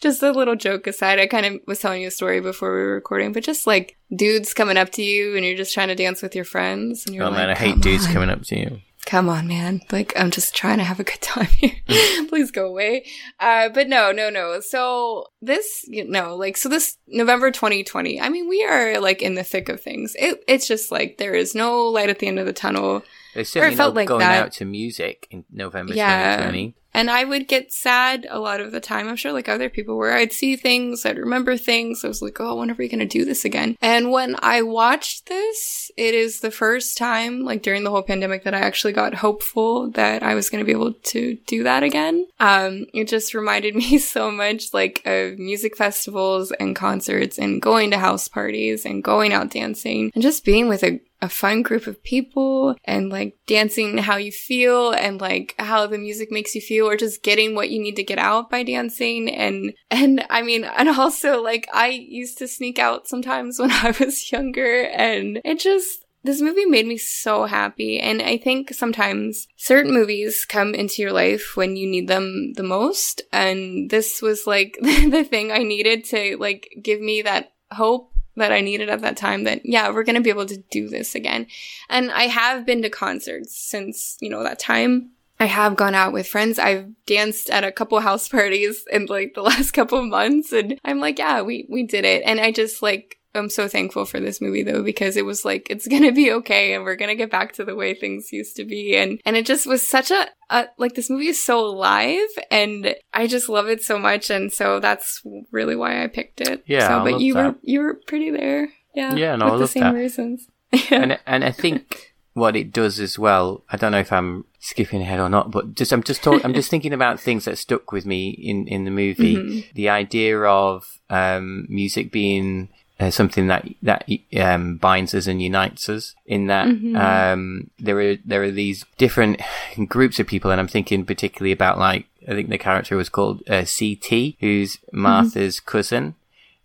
[0.00, 2.80] just a little joke aside, I kind of was telling you a story before we
[2.80, 5.94] were recording, but just like dudes coming up to you and you're just trying to
[5.94, 8.42] dance with your friends and you're Oh like, man, I hate dudes on." coming up
[8.42, 8.80] to you.
[9.06, 9.80] Come on, man.
[9.90, 11.76] Like, I'm just trying to have a good time here.
[12.28, 13.06] Please go away.
[13.40, 14.60] Uh, but no, no, no.
[14.60, 19.34] So this, you know, like, so this November 2020, I mean, we are like in
[19.34, 20.14] the thick of things.
[20.18, 23.02] It, it's just like there is no light at the end of the tunnel.
[23.36, 24.42] There's certainly felt like going that.
[24.42, 26.36] out to music in November Yeah.
[26.36, 26.74] 2020.
[26.94, 29.06] And I would get sad a lot of the time.
[29.06, 32.02] I'm sure like other people where I'd see things, I'd remember things.
[32.02, 33.76] I was like, oh, when are we going to do this again?
[33.82, 38.44] And when I watched this, it is the first time, like during the whole pandemic,
[38.44, 41.82] that I actually got hopeful that I was going to be able to do that
[41.82, 42.26] again.
[42.40, 47.90] Um, it just reminded me so much like of music festivals and concerts and going
[47.90, 51.86] to house parties and going out dancing and just being with a a fun group
[51.86, 56.60] of people and like dancing how you feel and like how the music makes you
[56.60, 59.28] feel or just getting what you need to get out by dancing.
[59.30, 63.94] And and I mean and also like I used to sneak out sometimes when I
[63.98, 68.00] was younger and it just this movie made me so happy.
[68.00, 72.64] And I think sometimes certain movies come into your life when you need them the
[72.64, 73.22] most.
[73.32, 78.52] And this was like the thing I needed to like give me that hope that
[78.52, 81.14] I needed at that time that, yeah, we're going to be able to do this
[81.14, 81.46] again.
[81.88, 85.10] And I have been to concerts since, you know, that time.
[85.38, 86.58] I have gone out with friends.
[86.58, 90.52] I've danced at a couple house parties in like the last couple months.
[90.52, 92.22] And I'm like, yeah, we, we did it.
[92.24, 95.68] And I just like, I'm so thankful for this movie though, because it was like,
[95.70, 98.64] it's gonna be okay and we're gonna get back to the way things used to
[98.64, 98.96] be.
[98.96, 102.94] And, and it just was such a, a like this movie is so alive and
[103.12, 104.30] I just love it so much.
[104.30, 105.22] And so that's
[105.52, 106.64] really why I picked it.
[106.66, 107.46] Yeah, So, but you that.
[107.54, 108.68] were, you were pretty there.
[108.94, 109.14] Yeah.
[109.14, 109.94] Yeah, no, with I the same that.
[109.94, 110.48] reasons.
[110.90, 113.62] and and I think what it does as well.
[113.70, 116.52] I don't know if I'm skipping ahead or not, but just I'm just talk, I'm
[116.54, 119.36] just thinking about things that stuck with me in in the movie.
[119.36, 119.72] Mhm.
[119.74, 125.88] The idea of um, music being uh, something that that um, binds us and unites
[125.88, 126.14] us.
[126.26, 126.96] In that Mhm.
[126.96, 129.40] um, there are there are these different
[129.88, 133.42] groups of people, and I'm thinking particularly about like I think the character was called
[133.48, 136.14] uh, CT, who's Martha's cousin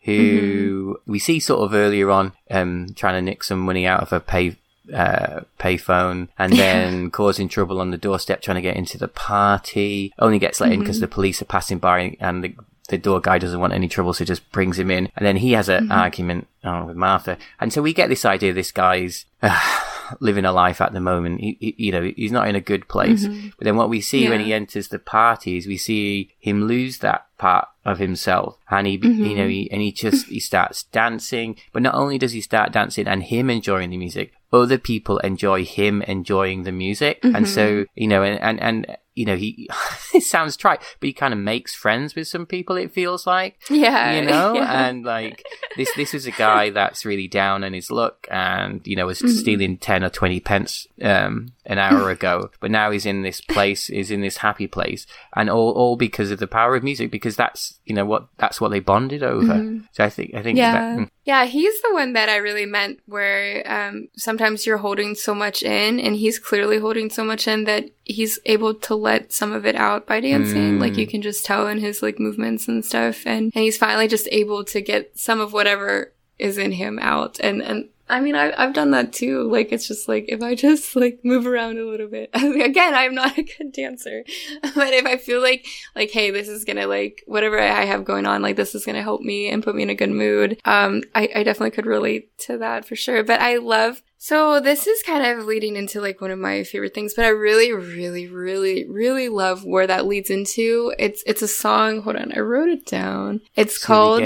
[0.04, 4.12] who we see sort of earlier on um, trying to nick some money out of
[4.12, 4.56] a pay
[4.94, 10.12] uh, payphone and then causing trouble on the doorstep trying to get into the party.
[10.20, 12.54] Only gets let in because the police are passing by and the
[12.90, 15.10] the door guy doesn't want any trouble, so just brings him in.
[15.16, 17.38] And then he has an argument uh, with Martha.
[17.60, 19.80] And so we get this idea this guy's uh,
[20.20, 21.40] living a life at the moment.
[21.40, 23.26] He, he, you know, he's not in a good place.
[23.28, 27.00] But then what we see when he enters the party is we see him lose
[27.00, 31.56] that part of himself and he you know he, and he just he starts dancing
[31.74, 35.66] but not only does he start dancing and him enjoying the music other people enjoy
[35.66, 39.70] him enjoying the music and so you know and and, and you know he
[40.14, 43.54] it sounds trite but he kind of makes friends with some people it feels like
[43.70, 44.14] Yeah.
[44.20, 44.88] you know Yeah.
[44.88, 45.44] and like
[45.78, 49.20] this this is a guy that's really down on his luck and you know was
[49.40, 53.90] stealing 10 or 20 pence um an hour ago but now he's in this place
[53.90, 55.06] is in this happy place
[55.36, 58.60] and all all because of the power of music because that's you know what that's
[58.60, 59.56] what they bonded over
[59.92, 60.72] so i think i think Yeah.
[60.72, 65.14] that, mm, Yeah, he's the one that I really meant where um, sometimes you're holding
[65.14, 69.32] so much in, and he's clearly holding so much in that he's able to let
[69.32, 70.80] some of it out by dancing.
[70.80, 74.08] Like you can just tell in his like movements and stuff, and, and he's finally
[74.08, 77.40] just able to get some of whatever is in him out.
[77.40, 79.50] And and I mean, I, I've done that too.
[79.50, 82.30] Like it's just like if I just like move around a little bit.
[82.34, 84.24] Again, I'm not a good dancer,
[84.76, 88.26] but if I feel like like hey, this is gonna like whatever I have going
[88.26, 90.60] on, like this is gonna help me and put me in a good mood.
[90.66, 93.24] Um, I, I definitely could relate to that for sure.
[93.24, 96.94] But I love so this is kind of leading into like one of my favorite
[96.94, 100.94] things, but I really, really, really, really love where that leads into.
[101.00, 102.04] It's it's a song.
[102.04, 103.42] Hold on, I wrote it down.
[103.56, 104.22] It's called.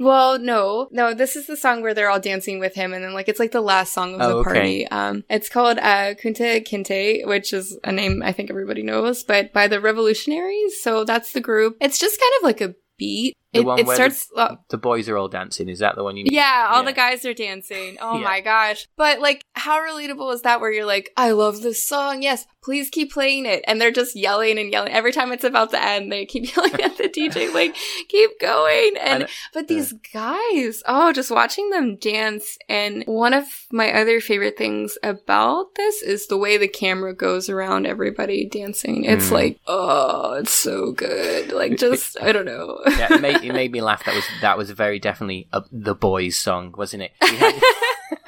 [0.00, 1.12] Well, no, no.
[1.12, 3.52] This is the song where they're all dancing with him, and then like it's like
[3.52, 4.44] the last song of Oh, the okay.
[4.50, 4.88] party.
[4.88, 9.52] Um, it's called uh, Kunta Kinte, which is a name I think everybody knows, but
[9.52, 10.82] by the Revolutionaries.
[10.82, 11.76] So that's the group.
[11.82, 13.36] It's just kind of like a beat.
[13.52, 14.28] The It, one it where starts.
[14.36, 16.92] uh, the boys are all dancing is that the one you mean yeah, all the
[16.92, 17.96] guys are dancing.
[18.00, 18.24] Oh Yeah.
[18.24, 18.86] my gosh.
[18.96, 22.22] But like, how relatable is that where you're like, I love this song.
[22.22, 23.64] Yes, please keep playing it.
[23.66, 24.92] And they're just yelling and yelling.
[24.92, 27.74] Every time it's about to end, they keep yelling at the DJ, like,
[28.08, 28.92] keep going.
[29.00, 32.56] And, And- but these guys, oh, just watching them dance.
[32.68, 37.48] And one of my other favorite things about this is the way the camera goes
[37.48, 39.04] around everybody dancing.
[39.04, 39.32] It's Mm.
[39.32, 41.52] like, oh, it's so good.
[41.52, 42.78] Like, just, I don't know.
[42.86, 43.08] yeah,
[43.42, 44.04] it made, me laugh.
[44.04, 47.12] That was that was very definitely a, the boys' song, wasn't it?
[47.22, 47.54] We had,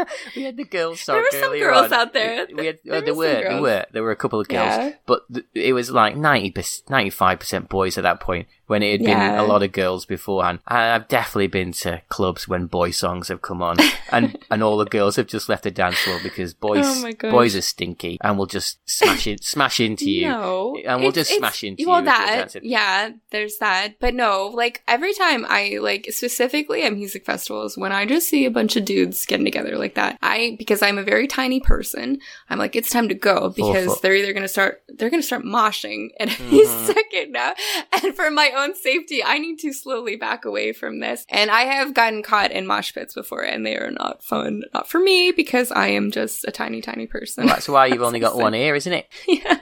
[0.36, 1.04] we had the girls'.
[1.06, 1.92] There were some girls on.
[1.92, 2.46] out there.
[2.54, 4.66] We had, There oh, there were were, there were, there were a couple of girls,
[4.76, 4.92] Yeah.
[5.06, 6.54] but th- it was like 90
[6.88, 8.48] 95 percent boys at that point.
[8.68, 9.30] when it had Yeah.
[9.32, 10.60] been a lot of girls beforehand.
[10.66, 13.76] And I've definitely been to clubs when boy songs have come on,
[14.10, 17.54] and and all the girls have just left the dance floor because boys Oh boys
[17.54, 20.28] are stinky and will just smash it smash into you.
[20.28, 22.06] No, and we'll just smash into well, you.
[22.06, 23.98] that yeah, there's that.
[24.00, 28.46] But no, like every time I like specifically at music festivals, when I just see
[28.46, 32.18] a bunch of dudes getting together like that, I because I'm a very tiny person,
[32.50, 36.09] I'm like it's time to go because they're either gonna start they're gonna start moshing
[36.20, 36.87] at any Mhm.
[36.87, 37.55] second now,
[38.02, 41.24] and for my own safety, I need to slowly back away from this.
[41.28, 44.88] And I have gotten caught in mosh pits before, and they are not fun, not
[44.88, 47.44] for me because I am just a tiny, tiny person.
[47.44, 49.07] Well, that's why you've That's only got one ear, isn't it?
[49.28, 49.59] Yeah.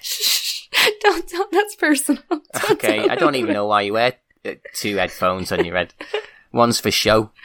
[0.00, 0.68] Shh,
[1.00, 2.22] don't, don't, that's personal.
[2.30, 5.76] Don't Okay, tell I don't even know why you wear uh, two headphones on your
[5.76, 5.94] head.
[6.52, 7.30] One's for show.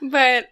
[0.00, 0.48] But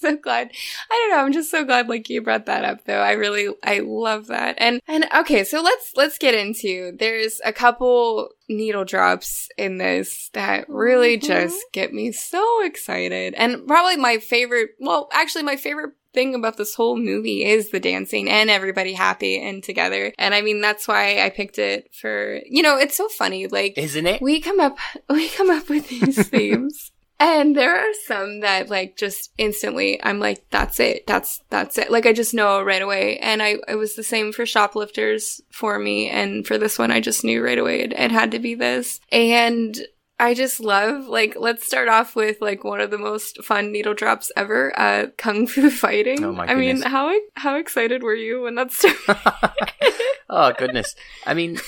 [0.00, 0.50] so glad.
[0.90, 1.24] I don't know.
[1.24, 3.00] I'm just so glad like you brought that up though.
[3.00, 4.56] I really, I love that.
[4.58, 10.30] And, and okay, so let's, let's get into, there's a couple needle drops in this
[10.32, 11.22] that really Mhm.
[11.22, 13.34] just get me so excited.
[13.34, 17.78] And probably my favorite, well, actually my favorite thing about this whole movie is the
[17.78, 20.12] dancing and everybody happy and together.
[20.18, 23.46] And I mean, that's why I picked it for, you know, it's so funny.
[23.46, 24.20] Like, Isn't it?
[24.20, 24.76] we come up
[25.08, 30.18] we come up with these themes and there are some that like just instantly i'm
[30.18, 33.76] like that's it that's that's it like i just know right away and i it
[33.76, 37.58] was the same for shoplifters for me and for this one i just knew right
[37.58, 39.78] away it, it had to be this and
[40.22, 43.94] I just love like let's start off with like one of the most fun needle
[43.94, 46.22] drops ever, uh kung fu fighting.
[46.22, 46.92] Oh my I mean, goodness.
[46.92, 49.16] how how excited were you when that started?
[50.28, 50.94] oh goodness.
[51.24, 51.58] I mean,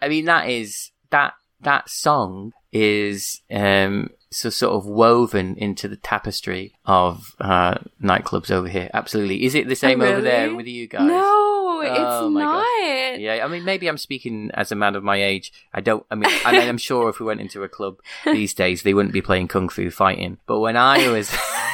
[0.00, 5.96] I mean that is that that song is um so sort of woven into the
[5.96, 8.88] tapestry of uh nightclubs over here.
[8.94, 9.44] Absolutely.
[9.44, 11.02] Is it the same over there Oh, with you guys?
[11.08, 12.42] no, it's Oh gosh.
[12.44, 13.20] not.
[13.20, 15.52] Yeah, I mean, maybe I'm speaking as a man of my age.
[15.74, 16.06] I don't.
[16.10, 18.94] I mean, I mean, I'm sure if we went into a club these days, they
[18.94, 20.38] wouldn't be playing kung fu fighting.
[20.46, 21.28] But when I was,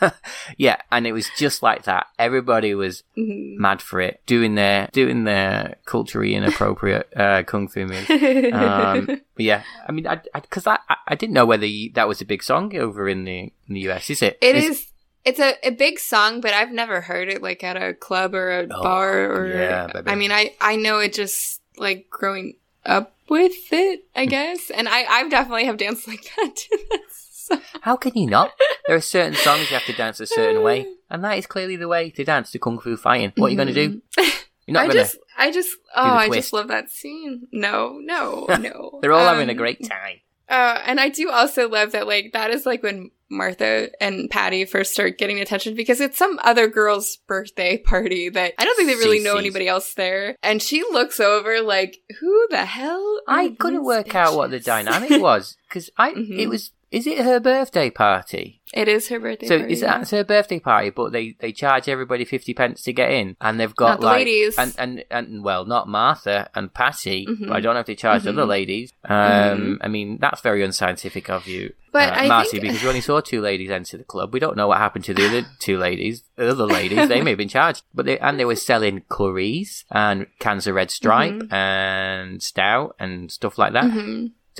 [0.56, 2.06] yeah, and it was just like that.
[2.18, 3.56] Everybody was Mhm.
[3.56, 8.10] mad for it, doing their doing their culturally inappropriate uh, kung fu moves.
[8.52, 12.20] Um, but yeah, I mean, because I, I I didn't know whether you, that was
[12.20, 14.10] a big song over in the in the US.
[14.10, 14.38] Is it?
[14.40, 14.86] It is.
[15.22, 18.60] It's a, a big song, but I've never heard it like at a club or
[18.60, 19.46] a Oh, bar or.
[19.52, 20.10] yeah, baby.
[20.10, 22.54] I mean, I I know it just like growing
[22.86, 24.30] up with it, I Hmm.
[24.30, 27.29] guess, and I I definitely have danced like that to this.
[27.82, 28.52] How can you not?
[28.86, 31.76] There are certain songs you have to dance a certain way, and that is clearly
[31.76, 33.32] the way to dance to kung fu fighting.
[33.36, 34.02] What are you going to do?
[34.66, 35.02] You're not I going to.
[35.02, 36.38] just I just oh I twist.
[36.38, 37.46] just love that scene.
[37.52, 38.98] No, no, no.
[39.02, 40.20] They're all having a Um, great time.
[40.48, 44.64] Uh, and I do also love that, like, that is like when Martha and Patty
[44.64, 48.88] first start getting attention because it's some other girl's birthday party that I don't think
[48.88, 49.40] they really know Cece's.
[49.40, 50.34] anybody else there.
[50.42, 53.20] And she looks over like, who the hell?
[53.28, 56.38] are I couldn't these work out what the bitches?" dynamic was because I Mhm.
[56.40, 56.72] it was.
[56.90, 58.56] Is it her birthday party?
[58.74, 59.72] It is her birthday so party.
[59.72, 60.90] is that it's her birthday party?
[60.90, 64.06] But they they charge everybody fifty pence to get in, and they've got Not the
[64.06, 64.58] like ladies.
[64.58, 67.26] and and and well, not Martha and Patty.
[67.26, 67.46] Mhm.
[67.48, 68.38] But I don't know if they charge the Mhm.
[68.38, 68.92] other ladies.
[69.04, 73.00] Um, I mean that's very unscientific of you, But uh, Marcie, think- because we only
[73.00, 74.32] saw two ladies enter the club.
[74.32, 76.22] We don't know what happened to the other two ladies.
[76.36, 79.84] The other ladies, they may have been charged, but they and they were selling curries
[79.90, 81.54] and cans of Red Stripe Mm-hmm.
[81.54, 83.84] and stout and stuff like that.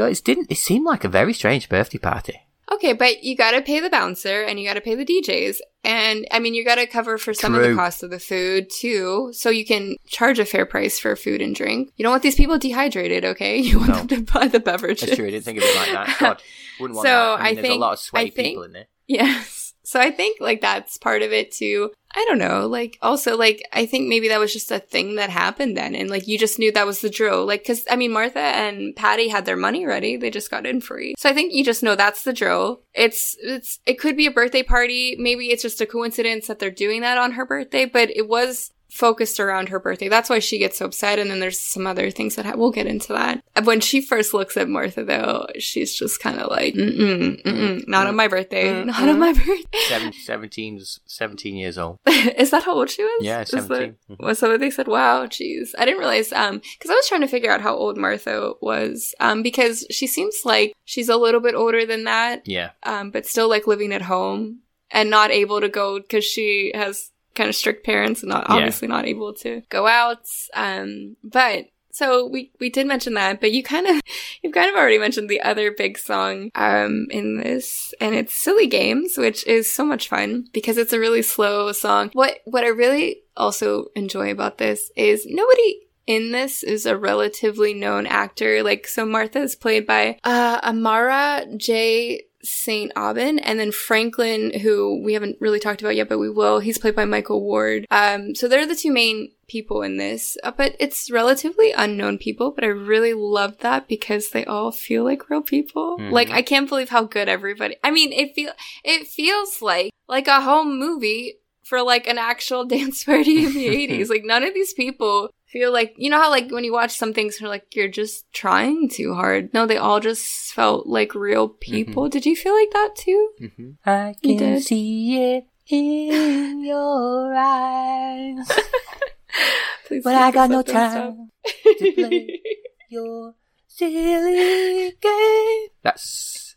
[0.07, 0.51] It didn't.
[0.51, 2.41] It seemed like a very strange birthday party.
[2.73, 5.57] Okay, but you gotta pay the bouncer and you gotta pay the DJs.
[5.83, 9.31] And I mean, you gotta cover for some of the cost of the food too,
[9.33, 11.91] so you can charge a fair price for food and drink.
[11.97, 13.57] You don't want these people dehydrated, okay?
[13.71, 13.97] You want No.
[14.05, 15.09] them to buy the beverages.
[15.09, 15.27] That's true.
[15.27, 16.17] I didn't think of it like that.
[16.21, 16.43] God,
[16.79, 17.19] wouldn't want So, that.
[17.21, 18.87] I, mean, I there's think- a lot of sweaty think- people in there.
[19.09, 19.75] Yes.
[19.83, 21.91] So I think like that's part of it too.
[22.13, 22.67] I don't know.
[22.67, 26.11] Like also like I think maybe that was just a thing that happened then and
[26.11, 27.47] like you just knew that was the drill.
[27.47, 30.17] Like cuz I mean Martha and Patty had their money ready.
[30.17, 31.15] They just got in free.
[31.19, 32.83] So I think you just know that's the drill.
[32.95, 35.17] It's it's it could be a birthday party.
[35.19, 38.73] Maybe it's just a coincidence that they're doing that on her birthday, but it was
[38.91, 40.09] focused around her birthday.
[40.09, 41.19] That's why she gets so upset.
[41.19, 43.43] And then there's some other things that ha- we'll get into that.
[43.65, 48.07] When she first looks at Martha, though, she's just kind of like, mm-mm, mm-mm, not
[48.07, 48.87] on my birthday, Mm-mm.
[48.87, 49.79] not on my birthday.
[49.89, 51.99] Seven, 17, 17 years old.
[52.07, 53.23] Is that how old she was?
[53.25, 53.97] Yeah, Is that- 17.
[54.11, 54.19] Mhm.
[54.27, 57.29] was so they said, "Wow, jeez." I didn't realize um because I was trying to
[57.29, 61.55] figure out how old Martha was um because she seems like she's a little bit
[61.55, 62.71] older than that Yeah.
[62.83, 67.11] um but still like living at home and not able to go because she has
[67.41, 68.57] kind of strict parents and not Yeah.
[68.57, 70.25] obviously not able to go out
[70.55, 74.01] um but so we we did mention that but you kind of
[74.43, 78.67] you've kind of already mentioned the other big song um in this and it's silly
[78.67, 82.69] games which is so much fun because it's a really slow song what what i
[82.69, 85.71] really also enjoy about this is nobody
[86.07, 88.65] in this is a relatively known actor.
[88.65, 92.25] Like, so Martha is played by uh, Amara J.
[92.43, 92.93] St.
[92.95, 96.61] Aubyn, and then Franklin, who we haven't really talked about yet, but we will.
[96.61, 97.87] He's played by Michael Ward.
[97.91, 102.51] Um, so they're the two main people in this, uh, but it's relatively unknown people,
[102.53, 105.99] but I really love that because they all feel like real people.
[105.99, 106.13] Mhm.
[106.13, 108.53] Like, I can't believe how good everybody, I mean, it feel,
[108.85, 111.35] it feels like, like a home movie
[111.65, 114.09] for like an actual dance party in the 80s.
[114.09, 117.13] Like, none of these people feel like, you know how like when you watch some
[117.13, 119.53] things, you're like, you're just trying too hard.
[119.53, 122.09] No, they all just felt like real people.
[122.09, 123.29] Did you feel like that too?
[123.41, 123.77] Mhm.
[123.85, 124.63] I can did.
[124.63, 128.47] see it in your eyes,
[129.87, 131.15] Please but keep I got no up, don't stop.
[131.15, 131.31] time
[131.79, 132.41] to play
[132.89, 133.35] your
[133.69, 135.69] silly game.
[135.83, 136.55] That's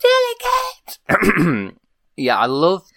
[0.00, 0.34] silly
[1.46, 1.72] games.
[2.16, 2.92] yeah, I loved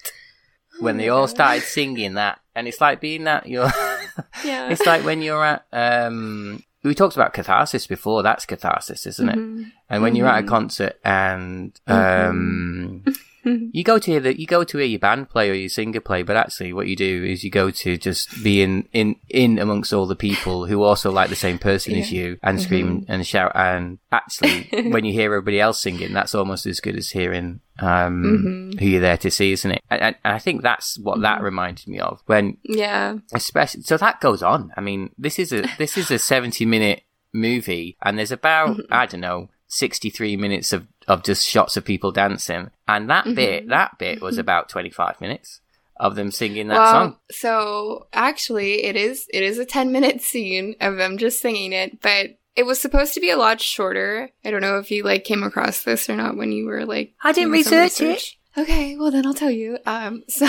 [0.79, 3.65] when they all started singing that, and it's like being that you're.
[4.45, 4.69] yeah.
[4.69, 5.65] it's like when you're at.
[5.71, 8.21] um we talked about catharsis before.
[8.23, 9.35] That's catharsis, isn't it?
[9.37, 9.71] Mhm.
[9.89, 10.49] And when you're at a Mhm.
[10.49, 13.11] concert and Mm-hmm.
[13.71, 15.99] you go to hear the, you go to hear your band play or your singer
[16.01, 19.59] play, but actually what you do is you go to just be in in, in
[19.59, 23.11] amongst all the people who also like the same person as you and scream Mm-hmm.
[23.11, 23.51] and shout.
[23.55, 28.71] And actually, when you hear everybody else singing, that's almost as good as hearing um,
[28.73, 28.79] Mhm.
[28.79, 29.81] who you're there to see, isn't it?
[29.89, 31.45] And, and I think that's what that Mm-hmm.
[31.45, 33.17] reminded me of when Yeah.
[33.33, 37.03] especially so that goes on i mean this is a this is a 70 minute
[37.33, 38.93] movie and there's about Mm-hmm.
[38.93, 43.35] i don't know 63 minutes of of just shots of people dancing and that Mm-hmm.
[43.35, 45.61] bit that bit was about 25 minutes
[45.99, 50.21] of them singing that well, song so actually, it is it is a ten minute
[50.29, 54.29] scene of them just singing it, but it was supposed to be a lot shorter.
[54.43, 57.13] I don't know if you like came across this or not when you were like.
[57.23, 58.05] I didn't some research it.
[58.05, 58.39] research.
[58.57, 59.77] Okay, well then I'll tell you.
[59.85, 60.47] Um, so.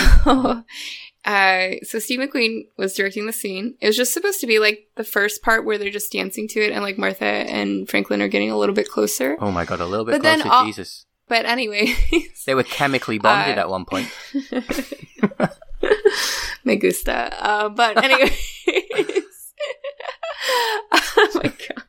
[1.24, 3.74] Uh, so Steve McQueen was directing the scene.
[3.80, 6.60] It was just supposed to be like the first part where they're just dancing to
[6.60, 9.36] it, and like Martha and Franklin are getting a little bit closer.
[9.40, 11.94] oh my god a little bit But then closer all- jesus But anyway,
[12.46, 14.08] they were chemically bonded Uh, at one point
[16.64, 17.44] Me gusta.
[17.44, 18.62] Uh, but anyways.
[20.92, 21.84] oh my god.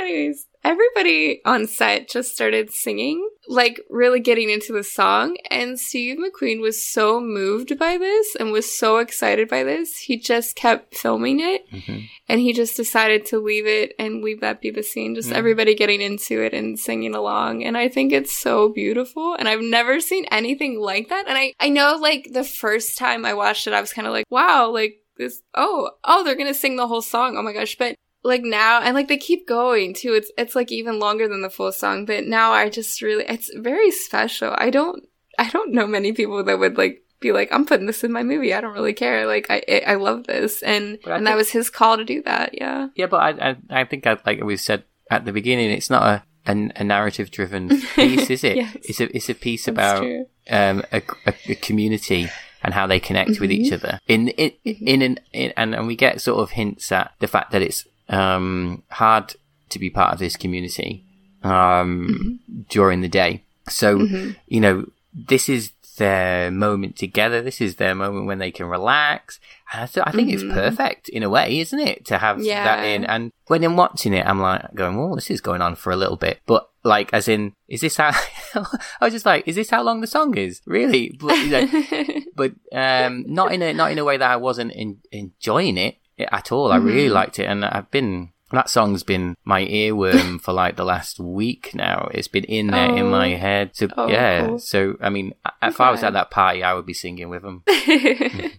[0.00, 6.18] Anyways, everybody on set just started singing, like really getting into the song, and Steve
[6.18, 10.96] McQueen was so moved by this and was so excited by this, he just kept
[10.96, 12.08] filming it Mhm.
[12.28, 15.36] and he just decided to leave it and leave that be the scene just Mhm.
[15.36, 19.60] everybody getting into it and singing along and i think it's so beautiful and i've
[19.60, 23.66] never seen anything like that and i i know like the first time i watched
[23.66, 26.86] it i was kind of like wow like this oh oh they're gonna sing the
[26.86, 27.94] whole song oh my gosh but
[28.24, 30.14] like now and like they keep going too.
[30.14, 33.50] It's it's like even longer than the full song but now i just really it's
[33.54, 34.54] very special.
[34.56, 35.04] I don't
[35.38, 38.22] i don't know many people that would like be like i'm putting this in my
[38.22, 38.54] movie.
[38.54, 39.26] I don't really care.
[39.26, 40.62] Like i i I love this.
[40.62, 42.88] And and that was his call to do that yeah.
[42.94, 46.02] Yeah but i i, I think I, like we said at the beginning it's not
[46.02, 48.56] a a, a narrative driven piece is it?
[48.56, 48.76] Yes.
[48.82, 50.26] it's a it's a piece That's about true.
[50.50, 52.28] um, a, a, a community
[52.62, 53.98] and how they connect with each other.
[54.06, 57.50] In in in, an, in and, and we get sort of hints at the fact
[57.52, 59.34] that it's um, hard
[59.70, 61.04] to be part of this community
[61.42, 63.42] um, during the day.
[63.68, 64.06] So
[64.46, 67.42] you know this is their moment together.
[67.42, 69.38] This is their moment when they can relax.
[69.72, 72.84] And I, th- I think it's perfect in a way, isn't it, to have that
[72.84, 73.04] in?
[73.04, 75.96] And when I'm watching it, I'm like going, "Well, this is going on for a
[75.96, 78.10] little bit," but like, as in, is this how?
[78.54, 82.20] I was just like, "Is this how long the song is?" Really, but, you know,
[82.34, 85.96] but um, not in a not in a way that I wasn't in, enjoying it
[86.18, 86.72] at all.
[86.72, 87.14] I really Mm-hmm.
[87.14, 91.74] liked it, and I've been that song's been my earworm for like the last week
[91.74, 92.08] now.
[92.12, 93.10] It's been in there in Oh.
[93.10, 93.70] my head.
[93.74, 94.58] So Oh, yeah, cool.
[94.58, 97.62] so I mean, if I was at that party, I would be singing with them.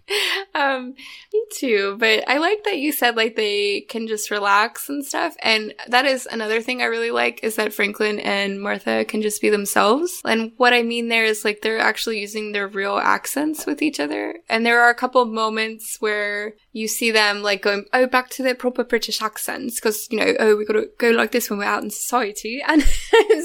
[0.56, 0.94] um,
[1.34, 1.98] me too.
[2.00, 5.36] But I like that you said like they can just relax and stuff.
[5.42, 9.42] And that is another thing I really like is that Franklin and Martha can just
[9.42, 10.22] be themselves.
[10.26, 14.00] And what I mean there is like they're actually using their real accents with each
[14.00, 14.36] other.
[14.50, 18.30] And there are a couple of moments where you see them like going, oh, back
[18.32, 19.80] to their proper British accents.
[19.84, 22.64] Cause, you know, oh, we gotta go like this when we're out in society.
[22.68, 22.82] And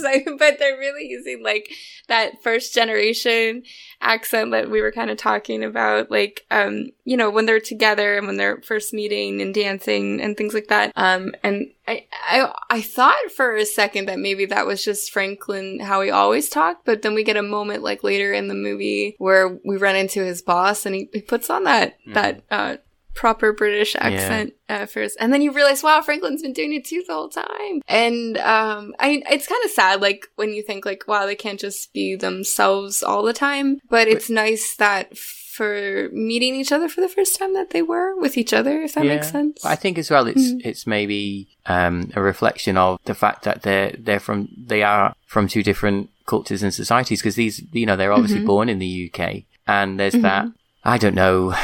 [0.00, 1.70] so, but they're really using like
[2.06, 3.64] that first generation
[4.00, 8.16] accent that we were kind of talking about, like, um, you know, when they're together
[8.16, 10.92] and when they're first meeting and dancing and things like that.
[10.96, 15.80] Um, and I, I, I thought for a second that maybe that was just Franklin,
[15.80, 19.16] how he always talked, but then we get a moment like later in the movie
[19.18, 22.14] where we run into his boss and he, he puts on that, Mhm.
[22.14, 22.76] that, uh,
[23.18, 24.82] proper British accent yeah.
[24.82, 27.82] uh, first, and then you realize, wow, Franklin's been doing it too the whole time.
[27.88, 31.58] And um, I, it's kind of sad, like when you think, like, wow, they can't
[31.58, 33.80] just be themselves all the time.
[33.90, 38.14] But it's nice that for meeting each other for the first time that they were
[38.20, 39.16] with each other, if that yeah.
[39.16, 39.64] makes sense.
[39.64, 40.60] I think as well, it's mm.
[40.64, 45.48] it's maybe um, a reflection of the fact that they're they're from they are from
[45.48, 48.46] two different cultures and societies because these you know they're obviously mm-hmm.
[48.46, 50.22] born in the UK and there's mm-hmm.
[50.22, 50.46] that
[50.84, 51.56] I don't know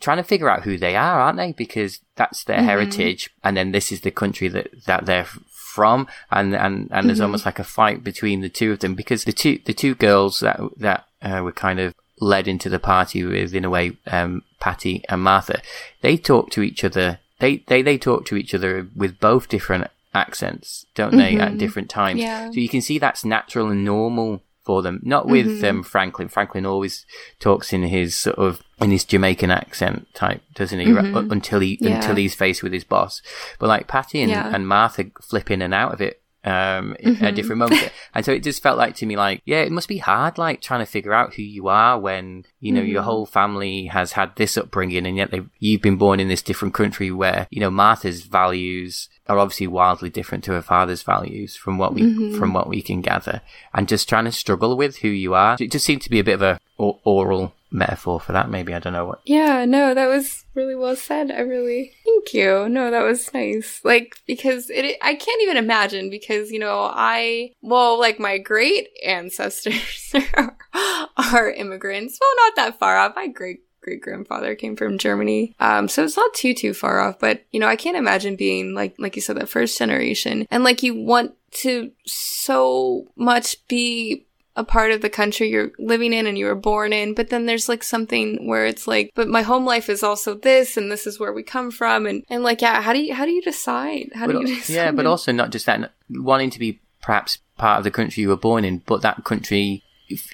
[0.00, 1.52] trying to figure out who they are, aren't they?
[1.52, 2.66] Because that's their mm-hmm.
[2.66, 7.18] heritage, and then this is the country that that they're from, and and and there's
[7.18, 7.26] mm-hmm.
[7.26, 10.40] almost like a fight between the two of them because the two the two girls
[10.40, 14.42] that that uh, were kind of led into the party with, in a way, um,
[14.60, 15.60] Patty and Martha,
[16.02, 17.18] they talk to each other.
[17.38, 21.40] They, they, they talk to each other with both different accents, don't they, mm-hmm.
[21.40, 22.20] at different times?
[22.20, 22.50] Yeah.
[22.50, 25.00] So you can see that's natural and normal for them.
[25.02, 25.78] Not with mm-hmm.
[25.78, 26.28] um, Franklin.
[26.28, 27.04] Franklin always
[27.40, 30.86] talks in his sort of in his Jamaican accent type, doesn't he?
[30.86, 31.32] Mm-hmm.
[31.32, 31.96] Until he yeah.
[31.96, 33.20] until he's faced with his boss.
[33.58, 34.54] But like Patty and, yeah.
[34.54, 37.24] and Martha flip in and out of it um, mm-hmm.
[37.24, 37.90] at different moments.
[38.14, 40.60] and so it just felt like to me like, yeah, it must be hard, like
[40.60, 42.90] trying to figure out who you are when, you know, mm-hmm.
[42.90, 46.74] your whole family has had this upbringing and yet you've been born in this different
[46.74, 51.78] country where, you know, Martha's values are obviously wildly different to her father's values from
[51.78, 52.38] what we, mm-hmm.
[52.38, 53.42] from what we can gather
[53.74, 55.56] and just trying to struggle with who you are.
[55.60, 58.78] It just seemed to be a bit of a oral metaphor for that maybe i
[58.78, 62.90] don't know what yeah no that was really well said i really thank you no
[62.90, 67.98] that was nice like because it i can't even imagine because you know i well
[67.98, 70.56] like my great ancestors are,
[71.16, 75.54] are immigrants well not that far off my great great grandfather came from Germany.
[75.58, 78.74] Um, so it's not too, too far off, but you know, I can't imagine being
[78.74, 84.26] like, like you said, that first generation and like you want to so much be
[84.56, 87.46] a part of the country you're living in and you were born in, but then
[87.46, 91.06] there's like something where it's like, but my home life is also this and this
[91.06, 93.42] is where we come from and, and like, yeah, how do you, how do you
[93.42, 94.10] decide?
[94.14, 94.74] How but, do you decide?
[94.74, 98.28] Yeah, but also not just that, wanting to be perhaps part of the country you
[98.28, 99.84] were born in, but that country,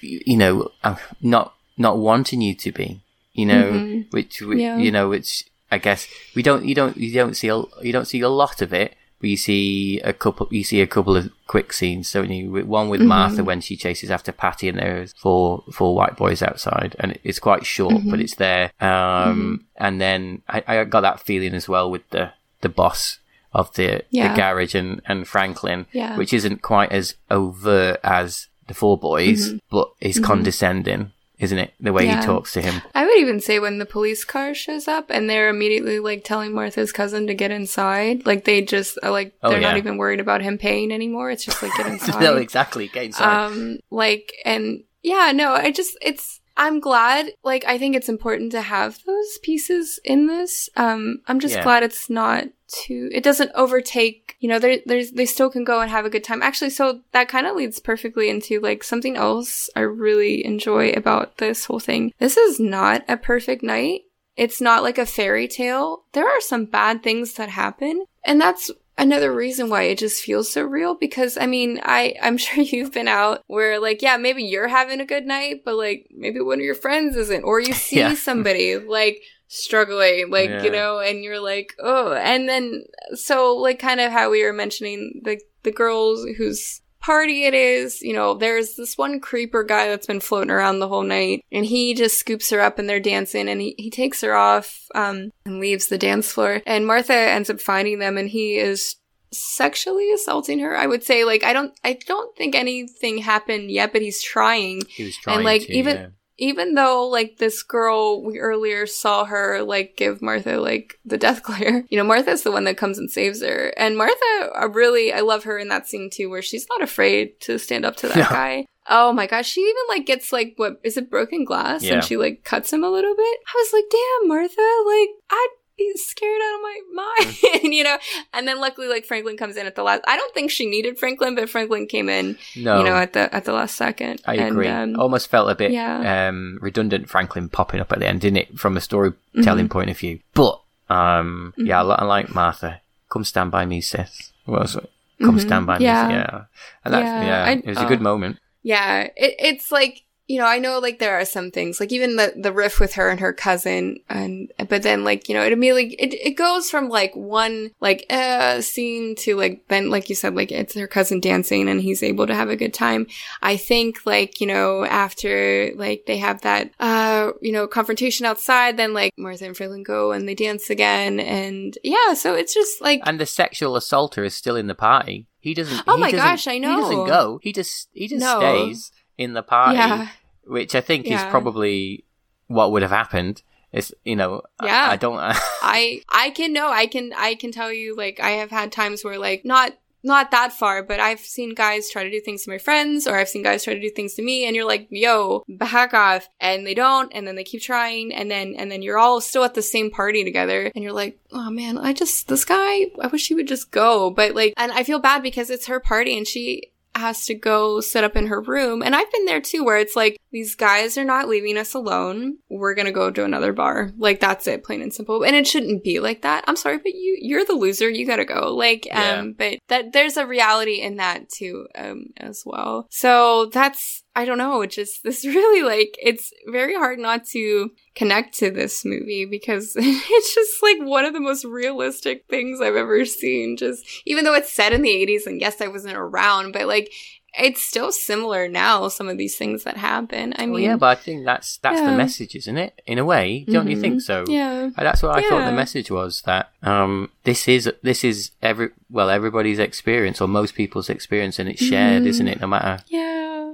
[0.01, 3.01] you know, uh, not, not wanting you to be,
[3.33, 4.01] you know, mm-hmm.
[4.09, 4.77] which, yeah.
[4.77, 8.07] you know, which I guess we don't, you don't, you don't see, a, you don't
[8.07, 11.73] see a lot of it, we see a couple you see a couple of quick
[11.73, 13.09] scenes so you one with mm-hmm.
[13.09, 17.39] martha when she chases after patty and there's four four white boys outside and it's
[17.39, 18.11] quite short mm-hmm.
[18.11, 19.55] but it's there um, mm-hmm.
[19.77, 23.19] and then I, I, got that feeling as well with the the boss
[23.53, 24.33] of the, yeah.
[24.33, 26.17] the garage and, and franklin yeah.
[26.17, 29.57] which isn't quite as overt as the four boys mm-hmm.
[29.71, 30.25] but is mm-hmm.
[30.25, 31.73] condescending isn't it?
[31.79, 32.19] The way yeah.
[32.19, 32.81] he talks to him.
[32.95, 36.53] I would even say when the police car shows up and they're immediately like telling
[36.53, 39.69] Martha's cousin to get inside, like they just like oh, they're yeah.
[39.69, 41.29] not even worried about him paying anymore.
[41.29, 42.21] It's just like get inside.
[42.21, 43.45] no, exactly, get inside.
[43.45, 47.31] Um, like and yeah, no, I just it's I'm glad.
[47.43, 50.69] Like, I think it's important to have those pieces in this.
[50.75, 51.63] Um, I'm just yeah.
[51.63, 53.09] glad it's not too.
[53.13, 54.35] It doesn't overtake.
[54.39, 56.41] You know, there, there's they still can go and have a good time.
[56.41, 61.37] Actually, so that kind of leads perfectly into like something else I really enjoy about
[61.37, 62.11] this whole thing.
[62.19, 64.01] This is not a perfect night.
[64.35, 66.03] It's not like a fairy tale.
[66.13, 70.51] There are some bad things that happen, and that's another reason why it just feels
[70.51, 74.43] so real because I mean, I I'm sure you've been out where like yeah, maybe
[74.43, 77.73] you're having a good night, but like maybe one of your friends isn't or you
[77.73, 78.13] see yeah.
[78.13, 80.61] somebody like struggling like yeah.
[80.61, 82.83] you know and you're like oh and then
[83.13, 88.01] so like kind of how we were mentioning the the girls whose party it is.
[88.01, 91.65] You know, there's this one creeper guy that's been floating around the whole night and
[91.65, 95.31] he just scoops her up and they're dancing and he, he takes her off, um,
[95.45, 96.61] and leaves the dance floor.
[96.65, 98.95] And Martha ends up finding them and he is
[99.31, 100.75] sexually assaulting her.
[100.75, 104.83] I would say like I don't I don't think anything happened yet, but he's trying.
[104.87, 106.07] He was trying and like to, even yeah
[106.37, 111.43] even though like this girl we earlier saw her like give Martha like the death
[111.43, 113.73] glare, you know, Martha's the one that comes and saves her.
[113.77, 117.39] And Martha uh, really I love her in that scene too where she's not afraid
[117.41, 118.29] to stand up to that yeah.
[118.29, 118.65] guy.
[118.89, 121.95] Oh my gosh, she even like gets like what is it broken glass yeah.
[121.95, 123.39] and she like cuts him a little bit.
[123.47, 125.56] I was like, "Damn, Martha, like I he's
[125.95, 127.97] scared out of my mind, you know?
[128.33, 130.97] And then luckily, like, Franklin comes in at the last, I don't think she needed
[130.97, 134.21] Franklin, but Franklin came in, no, you know, at the, at the last second.
[134.25, 134.67] I and, agree.
[134.67, 136.29] Um, Almost felt a bit, yeah.
[136.29, 138.59] um, redundant Franklin popping up at the end, didn't it?
[138.59, 139.67] From a storytelling mm-hmm.
[139.67, 140.19] point of view.
[140.33, 141.67] But, um, mm-hmm.
[141.67, 142.81] yeah, I, like Martha.
[143.09, 144.33] Come stand by me, sis.
[144.45, 144.89] What was it?
[145.19, 145.47] Come mm-hmm.
[145.47, 146.07] stand by yeah.
[146.07, 146.13] me.
[146.15, 146.43] Yeah.
[146.85, 148.39] And that's, yeah, yeah I, it was a good moment.
[148.63, 149.03] Yeah.
[149.15, 152.33] It, it's like, you know, I know like there are some things, like even the,
[152.35, 155.95] the riff with her and her cousin, and, but then like, you know, it immediately,
[155.95, 160.35] it, it goes from like one, like, uh, scene to like, then, like you said,
[160.35, 163.07] like it's her cousin dancing and he's able to have a good time.
[163.41, 168.77] I think like, you know, after like they have that, uh, you know, confrontation outside,
[168.77, 171.19] then like Martha and Franklin go and they dance again.
[171.21, 175.25] And yeah, so it's just like, And the sexual assaulter is still in the party.
[175.39, 175.83] He doesn't.
[175.87, 176.75] Oh he my doesn't- gosh, I know.
[176.75, 177.39] He doesn't go.
[177.41, 178.39] He just he just No.
[178.39, 180.07] stays in the party, yeah,
[180.45, 182.05] which I think is probably
[182.47, 183.43] what would have happened.
[183.71, 184.87] It's you know, I- Yeah.
[184.91, 185.17] I, don't.
[185.61, 189.03] I I can know I can I can tell you like I have had times
[189.03, 192.49] where like not not that far, but I've seen guys try to do things to
[192.51, 194.87] my friends, or I've seen guys try to do things to me, and you're like,
[194.89, 198.81] "Yo, back off!" and they don't, and then they keep trying, and then and then
[198.81, 202.29] you're all still at the same party together, and you're like, "Oh man, I just
[202.29, 205.49] this guy, I wish he would just go," but like, and I feel bad because
[205.49, 208.81] it's her party, and she has to go sit up in her room.
[208.81, 212.37] And I've been there too, where it's like, these guys are not leaving us alone.
[212.49, 213.91] We're gonna go to another bar.
[213.97, 215.23] Like, that's it, plain and simple.
[215.23, 216.43] And it shouldn't be like that.
[216.47, 217.89] I'm sorry, but you, you're the loser.
[217.89, 218.53] You gotta go.
[218.55, 219.19] Like, Yeah.
[219.19, 222.87] um, but that, there's a reality in that too, um, as well.
[222.91, 227.71] So that's, I don't know, it just, this really like, it's very hard not to
[227.95, 232.75] connect to this movie because it's just like one of the most realistic things I've
[232.75, 233.57] ever seen.
[233.57, 236.91] Just even though it's set in the 80s and yes, I wasn't around, but like
[237.39, 240.33] it's still similar now, some of these things that happen.
[240.37, 242.81] I well, mean, yeah, but I think that's that's the message, isn't it?
[242.87, 244.01] In a way, don't you think Mhm.
[244.01, 244.25] so?
[244.27, 244.71] yeah.
[244.75, 248.69] Uh, That's what I thought the message was that um, this is this is every
[248.89, 252.07] well everybody's experience or most people's experience, and it's shared, Mhm.
[252.07, 252.41] isn't it?
[252.41, 253.06] No matter Yeah.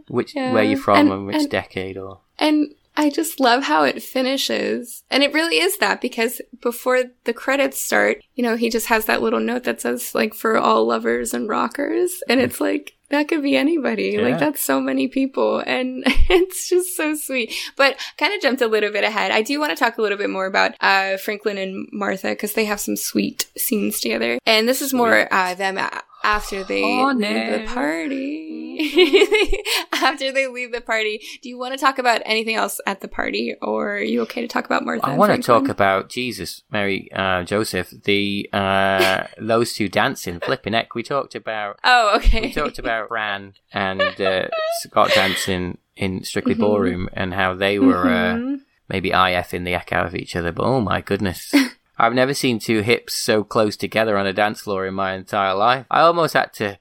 [0.08, 0.54] Which Yeah.
[0.54, 4.04] where you're from and, And- which and- decade or And I just love how it
[4.04, 5.04] finishes.
[5.10, 9.06] And it really is that because before the credits start, you know, he just has
[9.06, 12.22] that little note that says, like, for all lovers and rockers.
[12.28, 14.12] And it's like, that could be anybody.
[14.12, 14.22] Yeah.
[14.22, 15.60] Like, that's so many people.
[15.66, 17.54] And it's just so sweet.
[17.76, 19.32] But kind of jumped a little bit ahead.
[19.32, 22.54] I do want to talk a little bit more about uh, Franklin and Martha because
[22.54, 24.40] they have some sweet scenes together.
[24.46, 25.78] And this is more uh, them
[26.24, 28.50] after they leave the party.
[29.94, 31.22] after they leave the party.
[31.42, 34.42] Do you want to talk about anything else at the party, or are you okay
[34.42, 35.06] to talk about Martha?
[35.06, 40.40] I and want to talk about Jesus, Mary, uh, Joseph, the uh, those two dancing,
[40.40, 40.96] flipping heck.
[40.96, 42.42] We talked about Oh, okay.
[42.42, 44.48] we talked about Fran and uh,
[44.82, 46.60] Scott dancing in Strictly Mhm.
[46.60, 48.62] Ballroom and how they were uh, Mhm.
[48.90, 50.52] maybe IF in the heck out of each other.
[50.52, 51.54] But oh my goodness.
[51.98, 55.54] I've never seen two hips so close together on a dance floor in my entire
[55.54, 55.86] life.
[55.92, 56.80] I almost had to,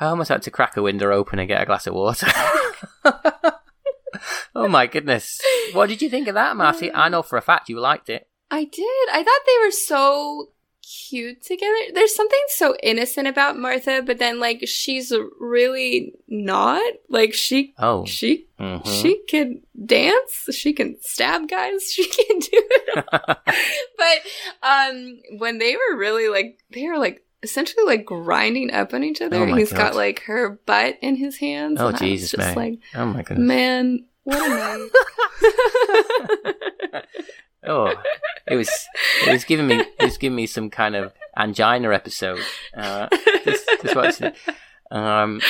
[0.00, 2.26] I almost had to crack a window open and get a glass of water.
[4.54, 5.40] oh my goodness!
[5.72, 6.90] What did you think of that, Marty?
[6.90, 8.28] Uh, I know for a fact you liked it.
[8.50, 9.08] I did.
[9.12, 10.48] I thought they were so
[11.08, 11.74] cute together.
[11.92, 16.82] There's something so innocent about Martha, but then like she's really not.
[17.08, 18.86] Like she Oh, she mhm.
[18.86, 23.36] she can dance, she can stab guys, she can do it all.
[23.98, 24.18] but
[24.62, 29.20] um when they were really like they were like essentially like grinding up on each
[29.20, 29.78] other Oh he's God.
[29.78, 32.70] got like her butt in his hands Oh, and Jesus, just Mary.
[32.70, 33.46] like oh my goodness!
[33.46, 34.48] man what a
[36.94, 37.04] night
[37.66, 37.92] Oh,
[38.46, 38.70] it was
[39.26, 42.40] it was giving me it was giving me some kind of angina episode.
[42.76, 43.08] Uh,
[43.44, 44.36] just, just watching it.
[44.90, 45.40] Um,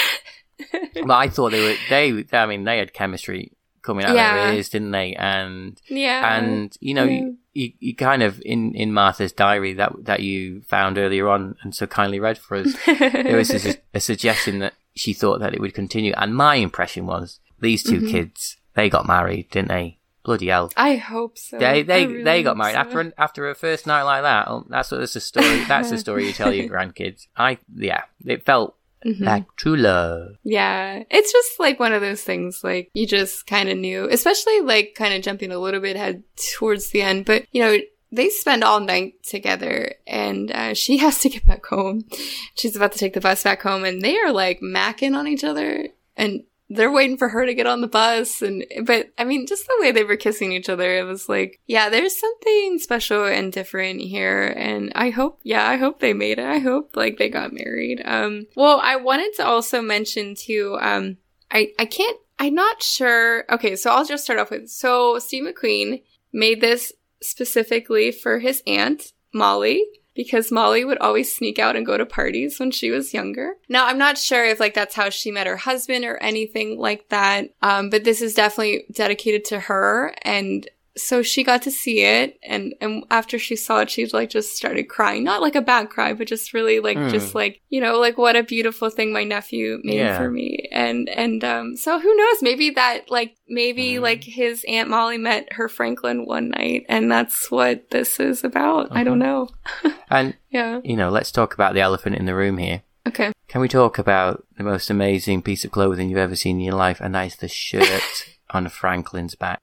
[0.94, 2.24] but I thought they were they.
[2.32, 3.52] I mean, they had chemistry
[3.82, 5.14] coming out of their ears, didn't they?
[5.14, 7.10] And yeah and you know, Yeah.
[7.20, 11.56] you, you, you kind of in in Martha's diary that that you found earlier on
[11.62, 12.74] and so kindly read for us.
[12.86, 17.06] there was a, a suggestion that she thought that it would continue, and my impression
[17.06, 18.10] was these 2 Mhm.
[18.10, 19.98] kids they got married, didn't they?
[20.24, 20.72] Bloody hell!
[20.76, 22.78] I hope so They they really they got married so.
[22.78, 24.48] after an, after a first night like that.
[24.48, 25.64] Oh, that's what that's the story.
[25.68, 27.26] That's the story you tell your grandkids.
[27.36, 29.20] I yeah, it felt Mhm.
[29.20, 30.36] like true love.
[30.44, 34.60] Yeah, it's just like one of those things like you just kind of knew, especially
[34.62, 36.22] like kind of jumping a little bit ahead
[36.56, 37.76] towards the end, but you know,
[38.10, 42.06] they spend all night together and uh, she has to get back home.
[42.54, 45.44] She's about to take the bus back home and they are like macking on each
[45.44, 49.46] other and they're waiting for her to get on the bus and but I mean
[49.46, 53.26] just the way they were kissing each other it was like yeah there's something special
[53.26, 56.46] and different here and I hope yeah I hope they made it.
[56.46, 58.02] I hope like they got married.
[58.04, 61.18] Um well I wanted to also mention too um
[61.50, 65.44] I I can't I'm not sure okay so I'll just start off with so Steve
[65.44, 66.02] McQueen
[66.32, 66.92] made this
[67.22, 69.84] specifically for his aunt Molly
[70.14, 73.54] because Molly would always sneak out and go to parties when she was younger.
[73.68, 77.08] Now, I'm not sure if like that's how she met her husband or anything like
[77.08, 77.50] that.
[77.62, 82.38] Um, but this is definitely dedicated to her and so she got to see it
[82.44, 85.90] and and after she saw it she like just started crying not like a bad
[85.90, 87.10] cry but just really like Mm.
[87.10, 90.16] just like you know like what a beautiful thing my nephew made Yeah.
[90.16, 94.02] for me and and um so who knows maybe that like maybe Mm.
[94.02, 98.88] like his aunt molly met her franklin one night and that's what this is about
[98.96, 99.48] i don't know
[100.10, 102.82] And yeah you know, let's talk about the elephant in the room here.
[103.08, 106.64] okay Can we talk about the most amazing piece of clothing you've ever seen in
[106.66, 107.00] your life?
[107.00, 109.60] And that is the shirt on Franklin's back.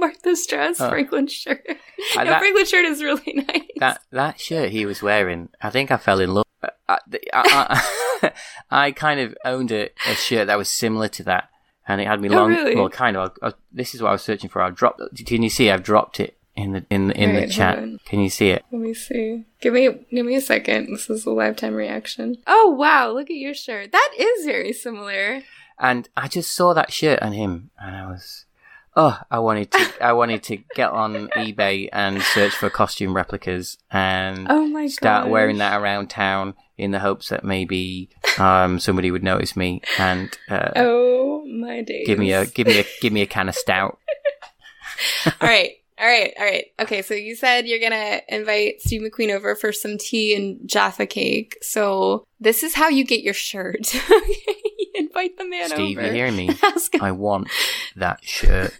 [0.00, 0.88] martha's dress Oh.
[0.88, 1.66] franklin's shirt
[2.16, 5.90] Uh, that- franklin's shirt is really nice That that shirt he was wearing, I think
[5.90, 6.44] I fell in love.
[6.62, 6.98] Uh, I,
[7.32, 7.80] I,
[8.22, 8.32] I,
[8.70, 11.48] I kind of owned a, a shirt that was similar to that,
[11.86, 12.48] and it had me Oh, long.
[12.50, 12.74] really?
[12.74, 13.32] Well, kind of.
[13.42, 14.62] I, I, this is what I was searching for.
[14.62, 15.00] I dropped.
[15.26, 15.70] Can you see?
[15.70, 17.78] I've dropped it in the in the, in Right, the chat.
[18.06, 18.64] Can you see it?
[18.72, 19.44] Let me see.
[19.60, 20.90] Give me give me a second.
[20.92, 22.36] This is a lifetime reaction.
[22.46, 23.92] Oh wow, look at your shirt.
[23.92, 25.42] That is very similar.
[25.78, 28.46] And I just saw that shirt on him, and I was,
[28.96, 33.76] oh, I wanted to, I wanted to get on eBay and search for costume replicas
[33.90, 39.22] and Oh start wearing that around town in the hopes that maybe um, somebody would
[39.22, 42.06] notice me and uh, Oh my days.
[42.06, 43.98] give me a give me a give me a can of stout.
[45.26, 45.72] all right.
[45.96, 46.66] All right, all right.
[46.80, 51.06] Okay, so you said you're gonna invite Steve McQueen over for some tea and Jaffa
[51.06, 51.56] cake.
[51.62, 53.94] So this is how you get your shirt.
[55.06, 56.06] invite the man Steve, over.
[56.06, 56.50] you hearing me?
[56.62, 56.94] Ask.
[57.00, 57.48] I want
[57.96, 58.72] that shirt.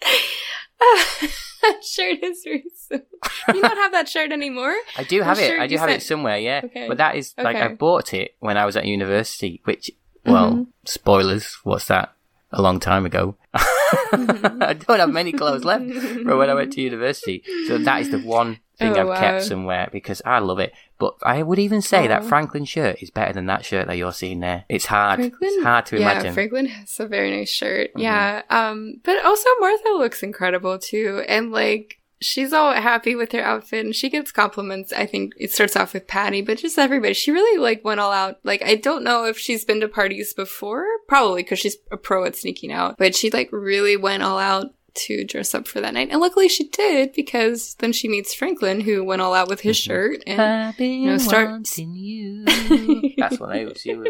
[0.80, 3.06] that shirt is simple.
[3.54, 4.74] You don't have that shirt anymore?
[4.96, 5.58] I do have it.
[5.58, 6.60] I do have it somewhere, yeah.
[6.64, 6.88] Okay.
[6.88, 9.90] But that is like I bought it when I was at university, which
[10.24, 10.66] well, Mhm.
[10.84, 12.12] spoilers, what's that?
[12.52, 13.36] A long time ago.
[13.54, 14.62] Mm-hmm.
[14.62, 17.42] I don't have many clothes left from when I went to university.
[17.66, 19.20] So that is the one thing Oh, I've wow.
[19.20, 20.72] kept somewhere because I love it.
[20.98, 22.26] But I would even say that Oh.
[22.28, 24.64] Franklin shirt is better than that shirt that you're seeing there.
[24.68, 25.18] It's hard.
[25.20, 26.34] Franklin, it's hard to yeah, imagine.
[26.34, 27.92] Franklin has a very nice shirt.
[27.94, 28.02] Mhm.
[28.02, 28.42] Yeah.
[28.50, 31.24] Um, but also Martha looks incredible too.
[31.28, 34.92] And like she's all happy with her outfit and she gets compliments.
[34.92, 37.14] I think it starts off with Patty, but just everybody.
[37.14, 38.38] She really like went all out.
[38.44, 42.24] Like I don't know if she's been to parties before, probably because she's a pro
[42.24, 45.94] at sneaking out, but she like really went all out to dress up for that
[45.94, 46.08] night.
[46.10, 49.76] And luckily she did because then she meets Franklin who went all out with his
[49.78, 49.82] Mhm.
[49.84, 52.44] shirt and I've know, start- wanting you.
[53.18, 53.84] That's what I was.
[53.86, 54.06] You.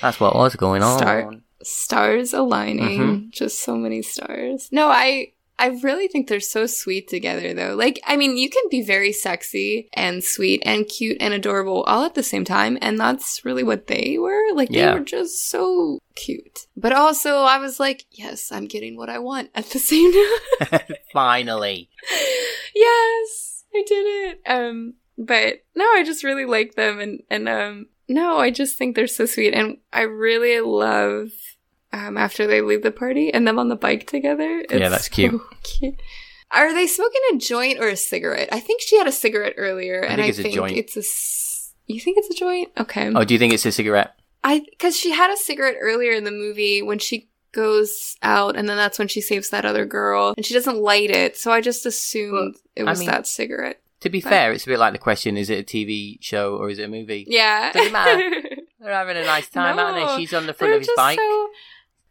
[0.00, 0.98] That's what was going on.
[0.98, 3.30] Start- stars aligning Mhm.
[3.30, 5.28] just so many stars no i
[5.58, 9.12] i really think they're so sweet together though like i mean you can be very
[9.12, 13.62] sexy and sweet and cute and adorable all at the same time and that's really
[13.62, 14.92] what they were like Yeah.
[14.92, 19.18] they were just so cute but also i was like yes i'm getting what i
[19.18, 20.80] want at the same time
[21.12, 21.88] Finally.
[22.74, 24.40] yes, I did it.
[24.46, 28.96] Um, but no, I just really like them, and and um, no, I just think
[28.96, 31.28] they're so sweet, and I really love
[31.94, 34.64] um after they leave the party and them on the bike together.
[34.70, 35.32] Yeah, that's cute.
[35.32, 35.94] so cute.
[36.50, 38.48] Are they smoking a joint or a cigarette?
[38.52, 40.76] I think she had a cigarette earlier, I and think I it's a think joint.
[40.76, 41.00] it's a.
[41.00, 42.70] s- You think it's a joint?
[42.78, 43.10] Okay.
[43.14, 44.14] Oh, do you think it's a cigarette?
[44.44, 48.68] I because she had a cigarette earlier in the movie when she goes out, and
[48.68, 51.36] then that's when she saves that other girl, and she doesn't light it.
[51.36, 53.80] So I just assumed it I was mean- that cigarette.
[54.00, 56.56] To be But- fair, it's a bit like the question: Is it a TV show
[56.56, 57.24] or is it a movie?
[57.26, 58.30] Yeah, Doesn't matter.
[58.80, 60.16] They're having a nice time, aren't they?
[60.18, 61.18] She's on the front of his bike.
[61.18, 61.48] so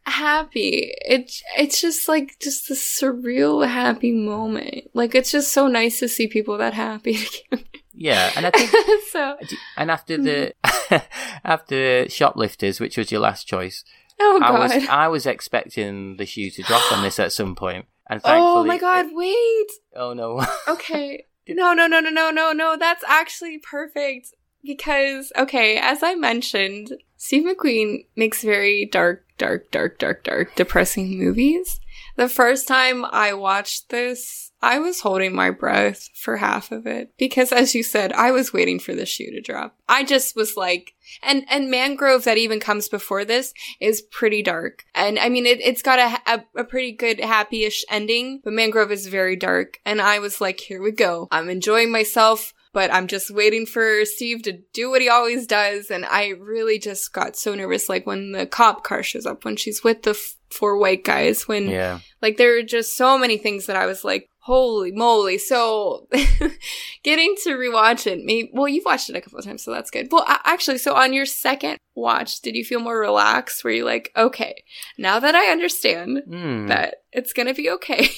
[0.06, 0.94] happy.
[0.98, 4.90] It it's just like just a surreal happy moment.
[4.94, 7.18] Like it's just so nice to see people that happy.
[7.96, 8.70] Yeah, and I think,
[9.10, 9.36] so
[9.76, 10.96] and after the mm-hmm.
[11.44, 13.84] after shoplifters, which was your last choice,
[14.20, 14.60] oh I god.
[14.60, 18.46] was I was expecting the shoe to drop on this at some point, and thankfully,
[18.60, 19.68] Oh my god, wait.
[19.94, 21.26] oh no, Okay.
[21.46, 22.76] No, no, no, no, no, no, no.
[22.78, 24.28] That's actually perfect
[24.64, 31.18] because, okay, as I mentioned, Steve McQueen makes very dark, dark, dark, dark, dark, depressing
[31.18, 31.80] movies.
[32.16, 37.10] The first time I watched this, I was holding my breath for half of it
[37.18, 39.76] because, as you said, I was waiting for the shoe to drop.
[39.88, 44.84] I just was like, and and Mangrove that even comes before this is pretty dark,
[44.94, 48.92] and I mean it, it's got a, a a pretty good happy-ish ending, but Mangrove
[48.92, 52.54] is very dark, and I was like, here we go, I'm enjoying myself.
[52.74, 55.90] But I'm just waiting for Steve to do what he always does.
[55.90, 57.88] And I really just got so nervous.
[57.88, 61.48] Like when the cop car shows up, when she's with the f- four white guys,
[61.48, 65.38] when yeah, like there are just so many things that I was like, holy moly.
[65.38, 66.06] So
[67.02, 69.90] getting to rewatch it, maybe, well, you've watched it a couple of times, so that's
[69.90, 70.08] good.
[70.10, 73.64] Well, a- actually, so on your second watch, did you feel more relaxed?
[73.64, 74.62] Were you like, okay,
[74.98, 76.66] now that I understand Hmm.
[76.66, 78.08] that it's gonna be okay?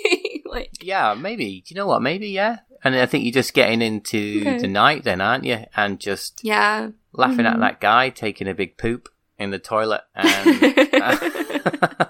[0.46, 1.62] like, yeah, maybe.
[1.66, 2.02] Do you know what?
[2.02, 2.58] Maybe yeah.
[2.86, 4.58] And I think you're just getting into Okay.
[4.58, 5.64] the night then, aren't you?
[5.76, 6.90] And just yeah.
[7.12, 7.60] laughing at Mhm.
[7.60, 9.08] that guy taking a big poop
[9.38, 10.62] in the toilet and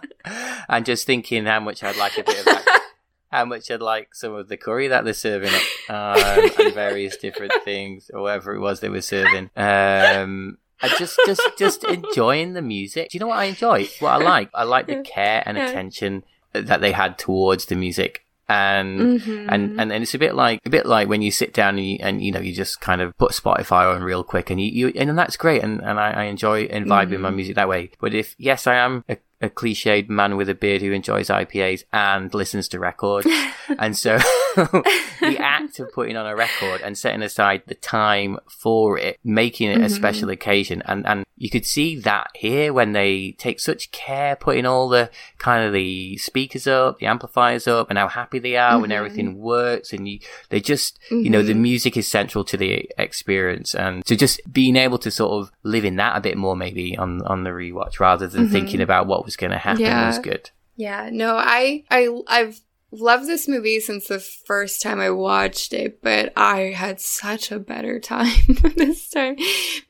[0.68, 2.82] and just thinking how much I'd like a bit of that.
[3.30, 7.16] how much I'd like some of the curry that they're serving up um, and various
[7.16, 9.50] different things, or whatever it was they were serving.
[9.56, 13.10] Um, I just, just, just enjoying the music.
[13.10, 13.88] Do you know what I enjoy?
[14.00, 14.50] What I like?
[14.52, 16.22] I like the care and attention
[16.52, 19.46] that they had towards the music and Mhm.
[19.48, 21.86] and and and it's a bit like a bit like when you sit down and
[21.86, 24.68] you, and you know you just kind of put Spotify on real quick and you,
[24.88, 27.68] you and that's great and and I, I enjoy and vibe in my music that
[27.68, 27.90] way.
[28.00, 31.84] But if yes, I am a, a cliched man with a beard who enjoys IPAs
[31.92, 33.26] and listens to records,
[33.78, 34.18] and so
[34.56, 39.70] the act of putting on a record and setting aside the time for it, making
[39.70, 39.94] it a mm-hmm.
[39.94, 44.64] special occasion, and and you could see that here when they take such care putting
[44.64, 48.80] all the kind of the speakers up, the amplifiers up, and how happy they are
[48.80, 48.96] when mm-hmm.
[48.96, 50.18] everything works, and you
[50.48, 51.62] they just you know the mm-hmm.
[51.62, 55.84] music is central to the experience, and so just being able to sort of live
[55.84, 59.25] in that a bit more maybe on on the rewatch rather than thinking about what
[59.26, 60.06] was going to happen Yeah.
[60.06, 60.50] was good.
[60.76, 62.60] Yeah, no, I I I've
[62.92, 67.58] loved this movie since the first time I watched it, but I had such a
[67.58, 68.32] better time
[68.76, 69.36] this time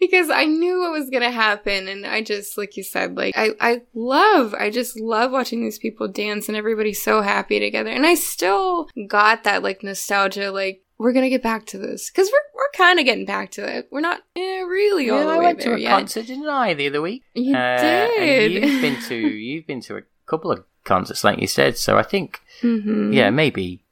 [0.00, 3.50] because I knew what was gonna happen, and I just like you said, like I
[3.60, 8.06] I love I just love watching these people dance and everybody's so happy together, and
[8.06, 10.82] I still got that like nostalgia, like.
[10.98, 13.88] We're gonna get back to this because we're we're kind of getting back to it.
[13.90, 15.90] We're not eh, really all Yeah, the I way went there to a yet.
[15.90, 17.22] concert, didn't I, the other week?
[17.34, 18.52] You Uh, did.
[18.52, 21.76] you've been to you've been to a couple of concerts, like you said.
[21.76, 23.12] So I think, Mhm.
[23.14, 23.82] yeah, maybe,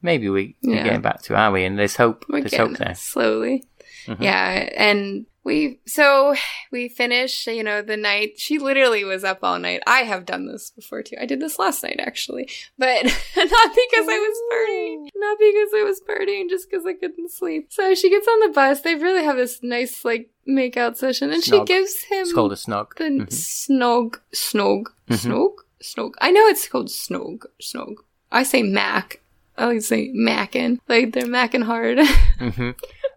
[0.00, 0.84] maybe we are Yeah.
[0.84, 1.64] getting back to are we?
[1.64, 2.24] And there's hope.
[2.28, 3.64] We're there's hope there slowly.
[4.06, 4.16] Mhm.
[4.22, 6.34] Yeah, and we so
[6.72, 9.82] we finish You know, the night she literally was up all night.
[9.86, 11.16] I have done this before too.
[11.20, 13.04] I did this last night actually, but
[13.36, 17.66] not because I was partying, not because I was partying, just because I couldn't sleep.
[17.70, 18.80] So she gets on the bus.
[18.80, 21.44] They really have this nice like make out session, and Snog.
[21.60, 22.94] she gives him It's called a snog.
[22.96, 23.26] the Mhm.
[23.28, 25.16] snog, snog, Mhm.
[25.18, 26.12] snog, snog.
[26.20, 27.96] I know it's called snog, snog.
[28.32, 29.20] I say mac.
[29.56, 31.98] I like to say mackin', like they're mackin' hard.
[32.38, 32.70] hmm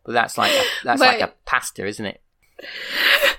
[0.08, 2.22] But that's like a, that's But- like a pasta, isn't it?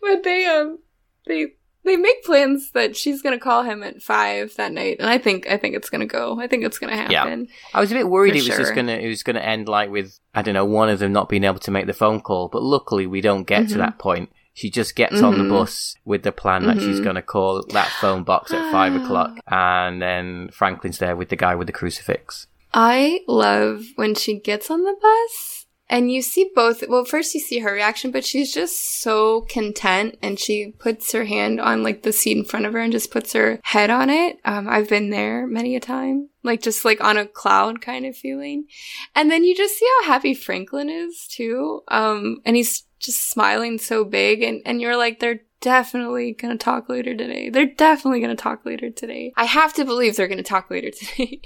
[0.00, 0.78] but they um
[1.26, 1.52] they
[1.84, 5.46] they make plans that she's gonna call him at five that night, and I think
[5.48, 6.40] I think it's gonna go.
[6.40, 7.12] I think it's gonna happen.
[7.12, 7.54] Yeah.
[7.74, 10.18] I was a bit worried it was just gonna it was gonna end like with
[10.34, 12.48] I don't know one of them not being able to make the phone call.
[12.48, 13.78] But luckily we don't get to Mhm.
[13.78, 14.30] that point.
[14.54, 15.50] She just gets on the Mhm.
[15.50, 17.04] bus with the plan that she's Mhm.
[17.04, 21.36] going to call that phone box at five o'clock, and then Franklin's there with the
[21.36, 22.48] guy with the crucifix.
[22.74, 25.57] I love when she gets on the bus
[25.90, 26.84] and you see both.
[26.88, 31.24] Well, first you see her reaction, but she's just so content and she puts her
[31.24, 34.10] hand on like the seat in front of her and just puts her head on
[34.10, 34.38] it.
[34.44, 38.16] Um, I've been there many a time, like just like on a cloud kind of
[38.16, 38.66] feeling.
[39.14, 41.82] And then you just see how happy Franklin is too.
[41.88, 46.88] Um, and he's just smiling so big and, and you're like, they're definitely gonna talk
[46.88, 47.50] later today.
[47.50, 49.32] They're definitely gonna talk later today.
[49.36, 51.40] I have to believe they're gonna talk later today.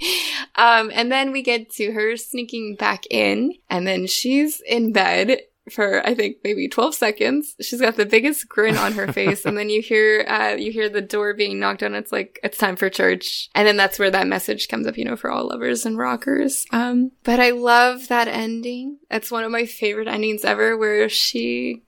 [0.55, 5.41] um, and then we get to her sneaking back in, and then she's in bed
[5.71, 7.55] for I think maybe 12 seconds.
[7.61, 10.89] She's got the biggest grin on her face, and then you hear uh, you hear
[10.89, 11.95] the door being knocked on.
[11.95, 15.05] It's like it's time for church, and then that's where that message comes up, you
[15.05, 16.65] know, for all lovers and rockers.
[16.71, 18.99] Um, but I love that ending.
[19.09, 21.83] It's one of my favorite endings ever, where she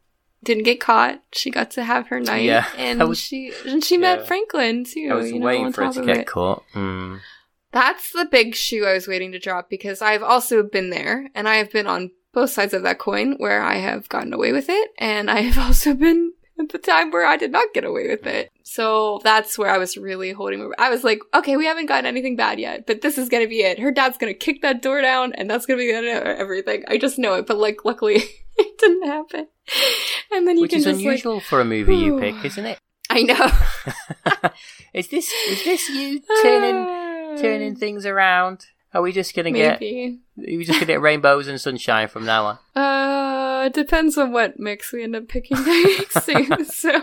[0.46, 1.22] didn't get caught.
[1.34, 4.02] She got to have her night, Yeah, and was- she and she yeah.
[4.02, 5.10] met Franklin too.
[5.12, 6.28] I was you know, waiting for top to get it.
[6.28, 6.64] caught.
[6.74, 7.20] Mm.
[7.72, 11.50] That's the big shoe I was waiting to drop because I've also been there and
[11.50, 14.68] I have been on both sides of that coin where I have gotten away with
[14.70, 18.08] it and I have also been at the time where I did not get away
[18.08, 18.50] with it.
[18.64, 22.06] So that's where I was really holding my I was like, okay, we haven't gotten
[22.06, 23.78] anything bad yet, but this is gonna be it.
[23.80, 26.86] Her dad's gonna kick that door down and that's gonna be the end of everything.
[26.88, 28.24] I just know it, but like luckily
[28.58, 29.48] it didn't happen.
[30.32, 32.80] And then you Which can is just unusual for a movie you pick, isn't it?
[33.10, 34.50] I know.
[34.94, 38.66] is this is this you turning turning things around?
[38.94, 40.20] Are we just gonna Maybe.
[40.38, 40.44] get?
[40.54, 42.60] Are we just gonna get rainbows and sunshine from now on?
[43.56, 46.24] Uh, it depends on what mix we end up picking next.
[46.76, 47.02] So,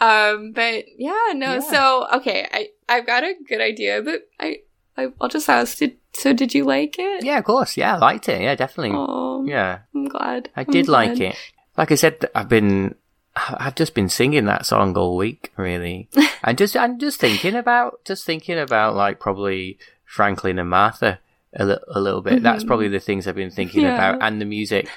[0.00, 1.54] um, but yeah, no.
[1.54, 1.60] Yeah.
[1.60, 4.58] So okay, I I've got a good idea, but I,
[4.96, 5.78] I I'll just ask.
[5.78, 6.32] Did so?
[6.32, 7.24] Did you like it?
[7.24, 7.76] Yeah, of course.
[7.76, 8.40] Yeah, I liked it.
[8.42, 8.96] Yeah, definitely.
[8.96, 10.50] Oh, Yeah, I'm glad.
[10.56, 11.32] I I'm did like glad.
[11.32, 11.36] it.
[11.76, 12.94] Like I said, I've been,
[13.34, 16.08] I've just been singing that song all week, really,
[16.44, 21.18] and just, I'm just thinking about, just thinking about like probably Franklin and Martha
[21.54, 22.42] a, li- a little bit.
[22.42, 22.66] That's Mhm.
[22.66, 23.94] probably the things I've been thinking Yeah.
[23.94, 24.88] about, and the music.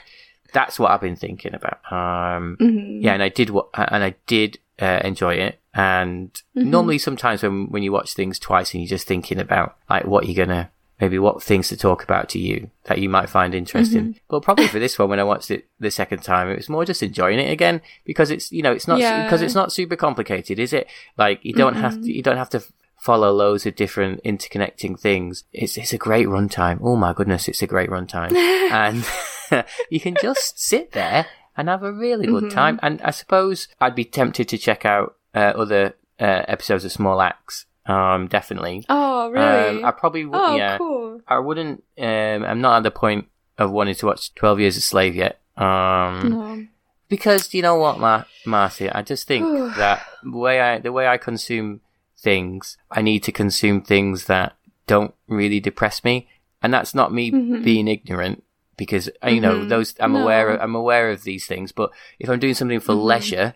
[0.52, 1.80] That's what I've been thinking about.
[1.92, 3.02] Um, Mhm.
[3.02, 5.60] yeah, and I did what, and I did uh, enjoy it.
[5.76, 6.66] And Mhm.
[6.68, 10.26] normally, sometimes when when you watch things twice and you're just thinking about like what
[10.28, 10.70] you're gonna
[11.02, 14.02] maybe what things to talk about to you that you might find interesting.
[14.02, 14.18] Mm-hmm.
[14.30, 16.86] But probably for this one, when I watched it the second time, it was more
[16.86, 19.24] just enjoying it again because it's you know it's not Yeah.
[19.26, 20.88] because it's not super complicated, is it?
[21.18, 22.64] Like you don't have to you don't have to
[22.98, 25.44] follow loads of different interconnecting things.
[25.52, 26.80] It's it's a great runtime.
[26.82, 28.32] Oh my goodness, it's a great runtime,
[28.72, 29.04] and
[29.90, 31.26] you can just sit there
[31.58, 32.52] and have a really good Mhm.
[32.54, 32.80] time.
[32.82, 37.22] And I suppose I'd be tempted to check out uh, other uh, episodes of Small
[37.22, 37.66] Axe.
[37.86, 38.86] Um, definitely.
[38.90, 39.80] Oh, really?
[39.80, 40.40] Um, I probably would.
[40.42, 41.22] oh, yeah, cool.
[41.28, 41.84] I wouldn't.
[42.00, 43.28] Um, I'm not at the point
[43.58, 45.40] of wanting to watch Twelve Years a Slave yet.
[45.56, 46.66] Um, No.
[47.10, 49.46] because you know what, Mar- Marcie, I just think
[49.78, 51.82] that the way I the way I consume
[52.18, 54.56] things, I need to consume things that
[54.88, 56.28] don't really depress me,
[56.64, 57.64] and that's not me Mhm.
[57.64, 58.44] being ignorant.
[58.78, 59.70] Because uh, you know Mhm.
[59.70, 60.24] those, I'm No.
[60.24, 60.50] aware.
[60.50, 61.72] Of, I'm aware of these things.
[61.72, 63.04] But if I'm doing something for Mhm.
[63.06, 63.56] leisure,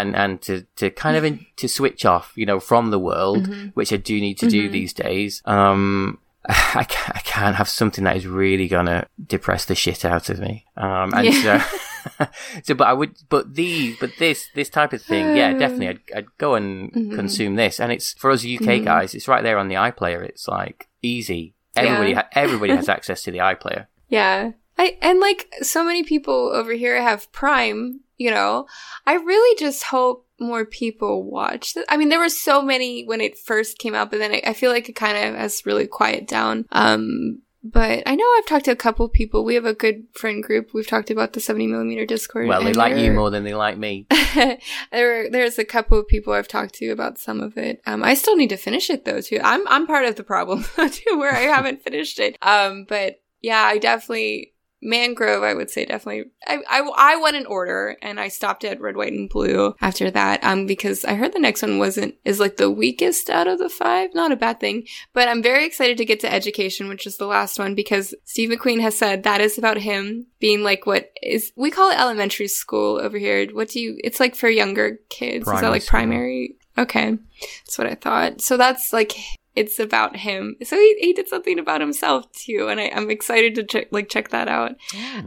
[0.00, 3.48] and and to to kind of in, to switch off, you know, from the world,
[3.48, 3.72] Mhm.
[3.74, 4.72] which I do need to do Mhm.
[4.72, 6.18] these days, um,
[6.48, 10.40] I can't, I can't have something that is really gonna depress the shit out of
[10.40, 10.64] me.
[10.76, 11.62] Um, and Yeah.
[11.62, 12.26] so,
[12.64, 16.00] so, but I would, but these, but this, this type of thing, yeah, definitely, I'd,
[16.16, 17.14] I'd go and Mhm.
[17.14, 17.78] consume this.
[17.78, 18.84] And it's for us UK Mhm.
[18.84, 20.22] guys, it's right there on the iPlayer.
[20.24, 21.54] It's like easy.
[21.76, 22.22] Everybody, Yeah.
[22.22, 23.86] ha- everybody has access to the iPlayer.
[24.08, 24.50] Yeah.
[24.78, 28.66] I and like so many people over here have Prime, you know.
[29.06, 31.84] I really just hope more people watch this.
[31.88, 34.52] I mean, there were so many when it first came out, but then I, I
[34.52, 36.66] feel like it kind of has really quieted down.
[36.72, 39.44] Um but I know I've talked to a couple people.
[39.44, 40.70] We have a good friend group.
[40.74, 42.48] We've talked about the 70 millimeter Discord.
[42.48, 44.08] Well, they like you more than they like me.
[44.90, 47.80] there, there's a couple of people I've talked to about some of it.
[47.86, 49.40] Um, I still need to finish it though too.
[49.44, 52.36] I'm I'm part of the problem too, where I haven't finished it.
[52.42, 54.51] Um, but yeah, I definitely
[54.82, 55.42] Mangrove.
[55.42, 56.30] I would say definitely.
[56.46, 60.10] I I, I went in order, and I stopped at Red, White, and Blue after
[60.10, 60.42] that.
[60.42, 63.68] Um, because I heard the next one wasn't is like the weakest out of the
[63.68, 64.10] five.
[64.14, 67.26] Not a bad thing, but I'm very excited to get to Education, which is the
[67.26, 71.52] last one, because Steve McQueen has said that is about him being like what is
[71.56, 73.46] we call it elementary school over here.
[73.52, 73.98] What do you?
[74.02, 75.46] It's like for younger kids.
[75.46, 75.90] is that Primary like school.
[75.90, 76.56] primary?
[76.78, 77.18] Okay,
[77.64, 78.40] that's what I thought.
[78.40, 79.12] So that's like
[79.54, 80.56] it's about him.
[80.62, 84.08] So he, he did something about himself too, and I, I'm excited to check like
[84.08, 84.72] check that out.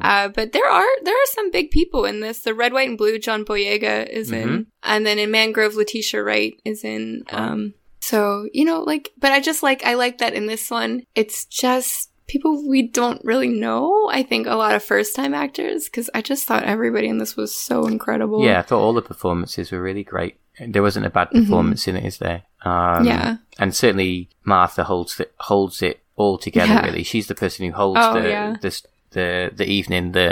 [0.01, 2.41] Uh, but there are there are some big people in this.
[2.41, 3.19] The red, white, and blue.
[3.19, 7.23] John Boyega is in, and then in Mangrove, Letitia Wright is in.
[7.29, 11.03] Um, so you know, like, but I just like I like that in this one.
[11.15, 14.09] It's just people we don't really know.
[14.11, 17.35] I think a lot of first time actors because I just thought everybody in this
[17.35, 18.43] was so incredible.
[18.43, 20.37] Yeah, I thought all the performances were really great.
[20.59, 22.43] There wasn't a bad performance in it, is there?
[22.63, 23.05] Um, Mm-hmm.
[23.05, 23.37] Yeah.
[23.59, 26.73] and certainly Martha holds it holds it all together.
[26.73, 26.85] Yeah.
[26.85, 28.55] Really, she's the person who holds Oh, the, yeah.
[28.61, 28.81] the
[29.15, 30.29] the the evening, the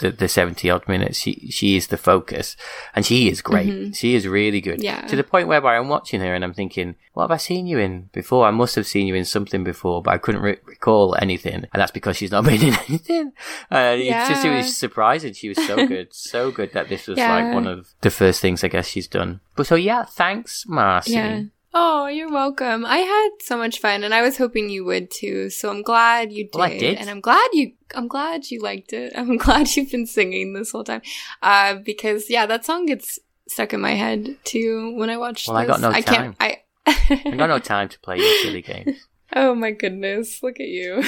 [0.00, 1.18] the the seventy odd minutes.
[1.22, 2.56] She she is the focus,
[2.94, 3.94] and she is great.
[3.94, 4.80] She is really good.
[4.80, 5.02] Mm-hmm.
[5.02, 5.06] Yeah.
[5.10, 7.78] to the point whereby I'm watching her and I'm thinking, what have I seen you
[7.78, 8.46] in before?
[8.46, 11.78] I must have seen you in something before, but I couldn't re- recall anything, and
[11.80, 13.32] that's because she's not been in anything.
[13.70, 14.56] Uh, It's just it Yeah.
[14.58, 15.32] was surprising.
[15.34, 17.32] She was so good, so good that this was Yeah.
[17.36, 19.40] like one of the first things I guess she's done.
[19.56, 21.12] But so yeah, thanks, Marcie.
[21.14, 21.42] Yeah.
[21.76, 22.84] Oh, you're welcome.
[22.86, 25.50] I had so much fun and I was hoping you would too.
[25.50, 26.54] So I'm glad you did.
[26.54, 26.98] Well, I did.
[26.98, 29.12] And I'm glad you I'm glad you liked it.
[29.16, 31.02] I'm glad you've been singing this whole time.
[31.42, 33.18] Uh because yeah, that song gets
[33.48, 35.82] stuck in my head too when I watch Well, I got this.
[35.82, 39.08] no can't I I got no time to play your silly games.
[39.34, 41.02] Oh my goodness, look at you.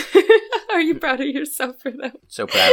[0.72, 2.16] Are you proud of yourself for that?
[2.26, 2.72] So proud.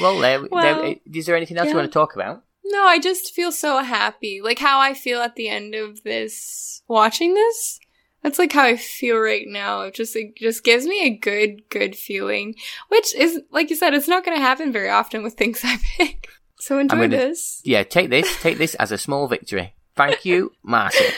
[0.00, 1.72] Well, there, Well, there, is there anything else yeah.
[1.72, 2.42] you want to talk about?
[2.64, 4.40] No, I just feel so happy.
[4.42, 7.78] Like how I feel at the end of this watching this.
[8.22, 9.82] That's like how I feel right now.
[9.82, 12.54] It just it just gives me a good good feeling,
[12.88, 15.76] which is like you said, it's not going to happen very often with things I
[15.98, 16.28] pick.
[16.58, 17.60] So enjoy gonna- this.
[17.64, 19.74] Yeah, take this, take this as a small victory.
[19.94, 21.12] Thank you, Marcie.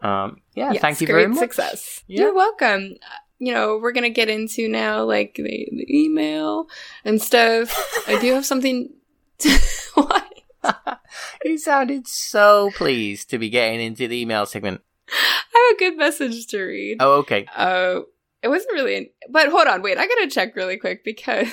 [0.00, 1.38] Um, yeah, Yes, thank you very much.
[1.38, 2.02] Success.
[2.06, 2.22] Yeah.
[2.22, 2.94] You're welcome.
[3.02, 6.68] Uh, You know, we're gonna get into now like the, the email
[7.04, 7.76] and stuff.
[8.08, 8.88] I do have something.
[9.40, 9.50] To,
[9.96, 10.32] what?
[11.44, 14.80] You sounded so pleased to be getting into the email segment.
[15.08, 16.96] I have a good message to read.
[17.00, 17.46] Oh, okay.
[17.54, 18.00] Uh,
[18.42, 21.48] it wasn't really, an- but hold on, wait, I gotta check really quick because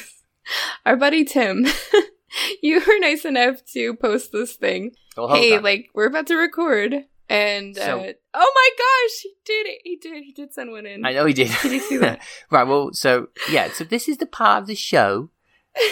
[0.85, 1.65] our buddy Tim,
[2.63, 4.91] you were nice enough to post this thing.
[5.15, 5.63] Well, hey, on.
[5.63, 9.81] like we're about to record, and So- uh, oh my gosh, he did it!
[9.83, 11.05] He did, he did send one in.
[11.05, 11.51] I know he did.
[11.61, 12.19] Did you see that?
[12.49, 12.67] right.
[12.67, 13.69] Well, so yeah.
[13.71, 15.29] So this is the part of the show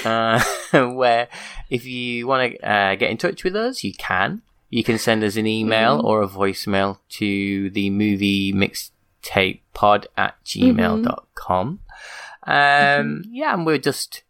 [0.05, 0.41] uh,
[0.93, 1.27] where
[1.69, 4.41] if you want to uh, get in touch with us, you can.
[4.69, 6.03] You can send us an email Mhm.
[6.05, 11.79] or a voicemail to the movie mixtape pod at gmail.com.
[12.43, 14.23] Um, yeah, and we're just,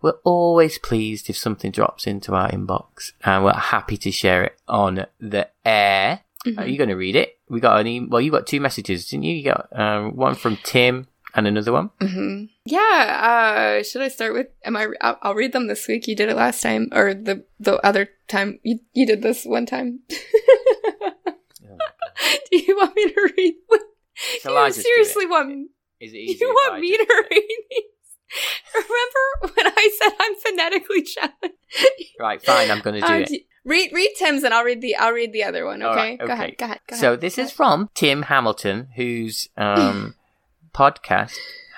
[0.00, 4.58] we're always pleased if something drops into our inbox and we're happy to share it
[4.66, 6.20] on the air.
[6.58, 7.38] Are you going to read it?
[7.48, 9.36] We got an e- well, you got two messages, didn't you?
[9.36, 11.90] You got um, one from Tim and another one.
[12.00, 12.48] Mhm.
[12.64, 13.78] Yeah.
[13.80, 14.48] Uh, should I start with?
[14.64, 14.88] Am I?
[15.00, 16.06] I'll, I'll read them this week.
[16.08, 18.58] You did it last time, or the the other time.
[18.62, 20.00] You you did this one time.
[22.50, 23.54] Do you want me to read
[24.76, 25.68] you seriously want
[26.00, 26.38] Is it easy?
[26.40, 27.82] you want me to read these?
[28.74, 31.56] Remember when I said I'm phonetically challenged?
[32.20, 32.70] Right, fine.
[32.70, 33.42] I'm going to do Uh, it.
[33.64, 35.82] read read Tim's and I'll read the I'll read the other one.
[35.82, 36.56] Okay, right, go ahead.
[36.58, 36.80] Go ahead.
[36.88, 37.20] Go So ahead.
[37.22, 40.14] this go is from Tim Hamilton, who's um,
[40.74, 41.36] podcast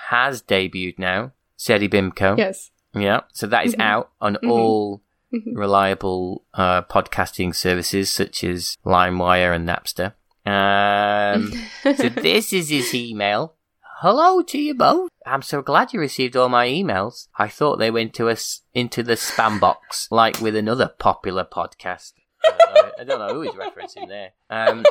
[0.09, 1.31] has debuted now.
[1.57, 2.37] Sedi Bimco.
[2.37, 2.71] yes.
[2.93, 3.21] Yeah.
[3.33, 3.81] So that is Mhm.
[3.83, 4.49] out on Mhm.
[4.49, 5.01] all
[5.33, 5.55] Mhm.
[5.55, 10.13] reliable uh, podcasting services such as LimeWire and Napster.
[10.45, 11.51] Um,
[11.97, 13.55] so this is his email.
[13.99, 15.09] Hello to you both.
[15.25, 17.27] I'm so glad you received all my emails.
[17.37, 22.13] I thought they went to us into the spam box, like with another popular podcast.
[22.45, 24.31] I don't know, I don't know who he's referencing there.
[24.49, 24.85] Um,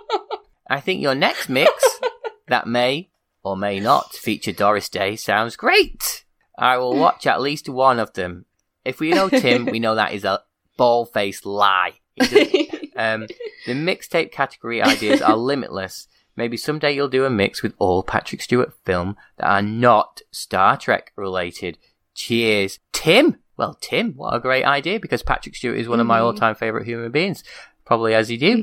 [0.68, 1.72] I think your next mix
[2.48, 3.08] that may
[3.42, 6.24] or may not feature Doris Day sounds great.
[6.58, 8.44] I will watch at least one of them.
[8.84, 10.42] If we know Tim, we know that is a
[10.76, 11.94] bald-faced lie.
[12.94, 13.26] Um,
[13.66, 16.08] the mixtape category ideas are limitless.
[16.36, 20.76] Maybe someday you'll do a mix with all Patrick Stewart film that are not Star
[20.76, 21.78] Trek related.
[22.14, 23.38] Cheers, Tim.
[23.56, 26.22] Well, Tim, what a great idea because Patrick Stewart is one of my Mhm.
[26.24, 27.42] all-time favorite human beings.
[27.86, 28.62] Probably as you do.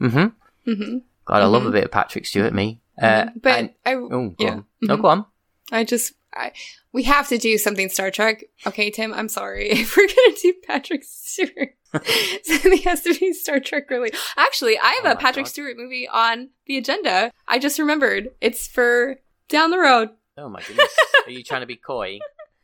[0.00, 0.72] hmm Mm-hmm.
[0.72, 1.72] hmm God, I love a Mhm.
[1.72, 2.54] bit of Patrick Stewart.
[2.54, 4.50] Me, uh, but and- I oh, go yeah.
[4.52, 4.64] on.
[4.82, 5.02] No, Mhm.
[5.02, 5.26] go on.
[5.72, 6.52] I just I,
[6.92, 8.44] we have to do something Star Trek.
[8.66, 9.70] Okay, Tim, I'm sorry.
[9.70, 11.74] If we're gonna do Patrick Stewart,
[12.44, 14.18] something has to be Star Trek related.
[14.36, 15.50] Actually, I have Oh a Patrick God.
[15.50, 17.32] Stewart movie on the agenda.
[17.48, 18.30] I just remembered.
[18.40, 19.16] It's for
[19.48, 20.10] down the road.
[20.38, 20.94] Oh my goodness,
[21.26, 22.18] are you trying to be coy?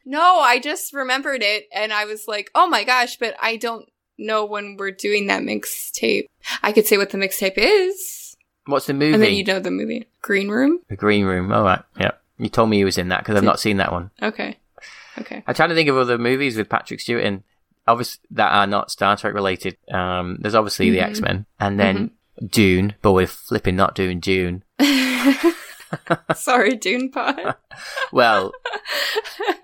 [0.04, 3.88] No, I just remembered it and I was like, oh my gosh, but I don't
[4.18, 6.26] know when we're doing that mixtape.
[6.62, 8.21] I could say what the mixtape is.
[8.66, 9.14] What's the movie?
[9.14, 10.06] And then you know the movie.
[10.22, 10.80] Green Room?
[10.88, 11.52] The Green Room.
[11.52, 11.82] All right.
[11.98, 12.12] Yeah.
[12.38, 14.10] You told me he was in that because I've not seen that one.
[14.22, 14.56] Okay.
[15.18, 15.42] Okay.
[15.46, 17.42] I'm trying to think of other movies with Patrick Stewart in,
[17.86, 19.76] obviously that are not Star Trek related.
[19.92, 21.02] Um, there's obviously the Mhm.
[21.08, 22.10] X Men, and then
[22.46, 24.64] Dune, but we're flipping not doing Dune.
[26.34, 27.54] Sorry, Dune Pod.
[28.12, 28.52] Well,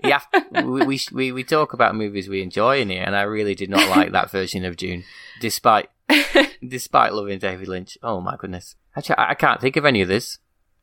[0.02, 0.20] yeah,
[0.64, 3.68] we, we we we talk about movies we enjoy in here, and I really did
[3.68, 5.04] not like that version of Dune,
[5.40, 5.90] despite
[6.66, 7.98] despite loving David Lynch.
[8.02, 10.38] Oh my goodness, actually, I, I can't think of any of this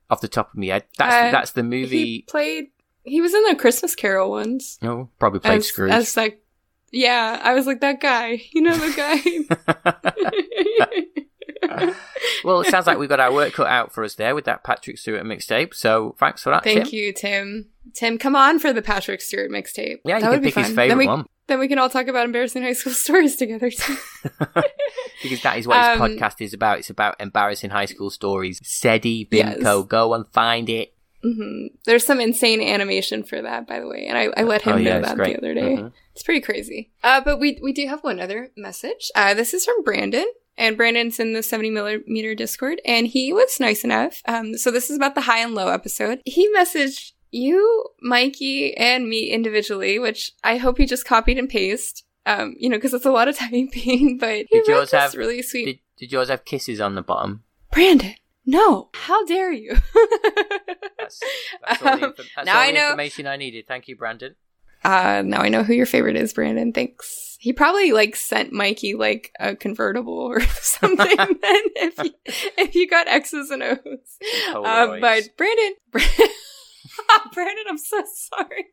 [0.09, 0.83] off the top of my head.
[0.97, 2.25] That's Uh, that's the he movie.
[2.27, 2.67] played.
[3.03, 4.79] He was in the Christmas Carol ones.
[4.81, 5.91] Oh, probably played as, Scrooge.
[5.91, 6.41] as like,
[6.91, 8.41] yeah, I was like that guy.
[8.51, 9.19] You know the guy.
[12.43, 14.63] well, it sounds like we've got our work cut out for us there with that
[14.63, 15.73] Patrick Stewart mixtape.
[15.73, 16.63] So thanks for that.
[16.63, 16.99] Thank Tim.
[16.99, 17.67] you, Tim.
[17.93, 19.99] Tim, come on for the Patrick Stewart mixtape.
[20.03, 20.75] Yeah, you that can would be pick his fun.
[20.75, 23.71] favorite we, one Then we can all talk about embarrassing high school stories together.
[25.23, 26.79] Because that is what his Um, podcast is about.
[26.79, 28.59] It's about embarrassing high school stories.
[28.61, 29.85] Sedi Bimco, Yes.
[29.87, 30.93] go and find it.
[31.23, 34.73] hmm There's some insane animation for that, by the way, and I, I let him
[34.73, 35.77] Oh, yeah, know that the other day.
[35.77, 35.91] Mhm.
[36.13, 36.91] It's pretty crazy.
[37.03, 39.09] Uh, but we we do have one other message.
[39.15, 40.27] Uh, this is from Brandon,
[40.57, 44.21] and Brandon's in the 70 millimeter Discord, and he was nice enough.
[44.27, 46.21] Um, so this is about the high and low episode.
[46.25, 52.03] He messaged you, Mikey, and me individually, which I hope he just copied and pasted.
[52.27, 54.99] Um, you know, because it's a lot of typing, but he Did wrote yours this
[55.01, 55.65] have- really sweet.
[55.65, 57.43] Did, did yours have kisses on the bottom?
[57.71, 58.15] Brandon,
[58.45, 59.75] no, how dare you?
[60.97, 61.21] That's,
[61.67, 63.67] that's all, the, Um, that's now all I know- information I needed.
[63.67, 64.35] Thank you, Brandon.
[64.83, 66.71] Uh, now I know who your favorite is, Brandon.
[66.71, 67.37] Thanks.
[67.39, 71.15] He probably like sent Mikey like a convertible or something.
[71.17, 71.37] then
[71.75, 72.11] if you,
[72.57, 73.77] if you got X's and O's,
[74.53, 75.73] uh, but Brandon,
[77.33, 78.67] Brandon, I'm so sorry.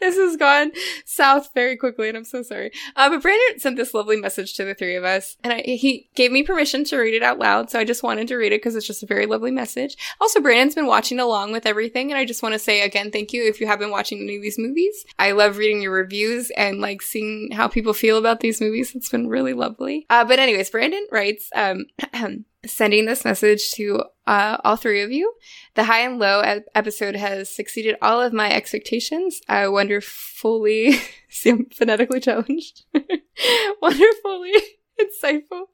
[0.00, 0.72] This has gone
[1.04, 2.72] south very quickly, and I'm so sorry.
[2.96, 6.10] Uh, but Brandon sent this lovely message to the three of us, and I, he
[6.14, 7.70] gave me permission to read it out loud.
[7.70, 9.96] So I just wanted to read it because it's just a very lovely message.
[10.20, 13.32] Also, Brandon's been watching along with everything, and I just want to say again, thank
[13.32, 15.04] you if you have been watching any of these movies.
[15.18, 18.94] I love reading your reviews and like seeing how people feel about these movies.
[18.94, 20.06] It's been really lovely.
[20.10, 21.86] Uh, but anyways, Brandon writes, um,
[22.66, 25.32] sending this message to uh, all three of you.
[25.74, 29.40] The high and low ep- episode has succeeded all of my expectations.
[29.48, 32.84] I wonderfully, see, I'm phonetically challenged.
[33.82, 34.54] wonderfully
[35.22, 35.64] insightful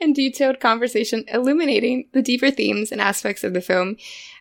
[0.00, 3.96] and detailed conversation illuminating the deeper themes and aspects of the film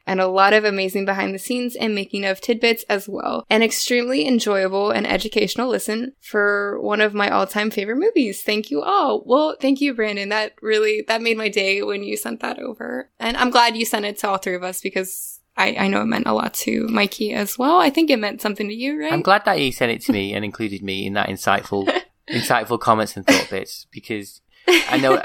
[0.05, 3.45] and a lot of amazing behind the scenes and making of tidbits as well.
[3.49, 8.41] An extremely enjoyable and educational listen for one of my all-time favorite movies.
[8.41, 9.23] Thank you all.
[9.25, 10.29] Well, thank you, Brandon.
[10.29, 13.09] That really, that made my day when you sent that over.
[13.19, 16.01] And I'm glad you sent it to all three of us because I, I know
[16.01, 17.77] it meant a lot to Mikey as well.
[17.79, 19.13] I think it meant something to you, right?
[19.13, 21.87] I'm glad that he sent it to me and included me in that insightful,
[22.29, 25.15] insightful comments and thought bits because I know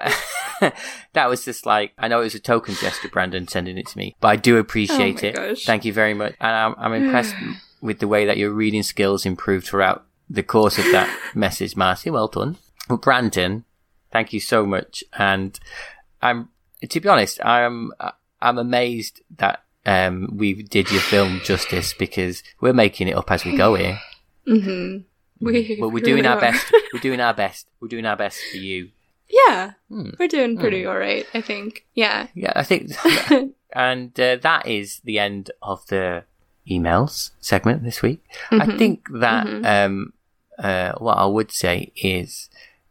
[1.13, 3.99] that was just like I know it was a token gesture, Brandon sending it to
[3.99, 5.35] me, but I do appreciate Oh it.
[5.35, 5.65] gosh.
[5.65, 7.35] Thank you very much, and I'm, I'm impressed
[7.81, 12.11] with the way that your reading skills improved throughout the course of that message, Marcie.
[12.11, 12.57] Well done,
[12.89, 13.65] well, Brandon.
[14.11, 15.59] Thank you so much, and
[16.23, 16.49] I'm
[16.89, 17.93] to be honest, I'm
[18.41, 23.45] I'm amazed that um, we did your film justice because we're making it up as
[23.45, 24.01] we go here.
[24.49, 25.03] Mm-hmm.
[25.41, 26.73] We, but we're doing our best.
[26.93, 27.69] We're doing our best.
[27.81, 28.91] We're doing our best for you.
[29.29, 30.11] Yeah, Hmm.
[30.19, 31.85] we're doing pretty all right, I think.
[31.95, 32.29] Yeah.
[32.35, 32.91] Yeah, I think,
[33.75, 36.25] and uh, that is the end of the
[36.69, 38.21] emails segment this week.
[38.51, 38.79] I Mhm.
[38.79, 39.67] think that Mhm.
[39.67, 40.13] um,
[40.59, 42.49] uh, what I would say is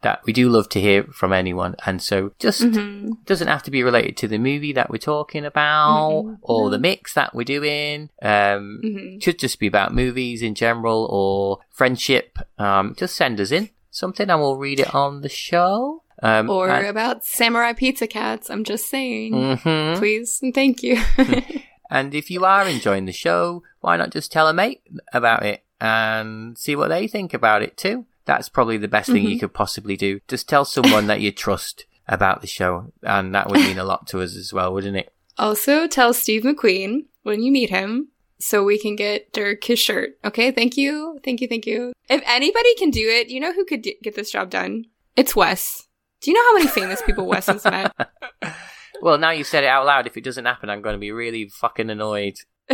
[0.08, 3.26] that we do love to hear from anyone, and so just Mhm.
[3.26, 6.38] doesn't have to be related to the movie that we're talking about Mhm.
[6.42, 8.10] or the mix that we're doing.
[8.22, 9.22] Um, Mhm.
[9.24, 12.30] Should just be about movies in general or friendship.
[12.58, 16.04] Um, just send us in something, and we'll read it on the show.
[16.24, 18.50] Um, Or and- about samurai pizza cats.
[18.50, 19.34] I'm just saying.
[19.34, 19.98] Mhm.
[20.00, 20.96] Please and thank you.
[21.90, 24.82] And if you are enjoying the show, why not just tell a mate
[25.14, 28.06] about it and see what they think about it too?
[28.28, 29.32] That's probably the best thing Mm-hmm.
[29.32, 30.20] you could possibly do.
[30.28, 34.06] Just tell someone that you trust about the show, and that would mean a lot
[34.08, 35.12] to us as well, wouldn't it?
[35.40, 38.10] also, tell Steve McQueen when you meet him
[38.40, 40.12] so we can get Dirk his shirt.
[40.26, 41.20] Okay, thank you.
[41.24, 41.48] Thank you.
[41.48, 41.94] Thank you.
[42.10, 44.86] If anybody can do it, you know who could d- get this job done?
[45.16, 45.88] It's Wes.
[46.22, 47.92] Do you know how many famous people Wes has met?
[49.00, 50.08] Well, now you've said it out loud.
[50.08, 52.34] If it doesn't happen, I'm going to be really fucking annoyed.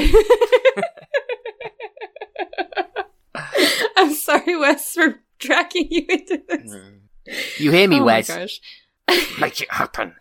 [3.98, 6.72] I'm sorry, Wes, for dragging you into this.
[6.74, 7.00] Mm.
[7.58, 8.30] You hear me, oh Wes?
[8.30, 8.60] my gosh.
[9.40, 10.16] Make it happen.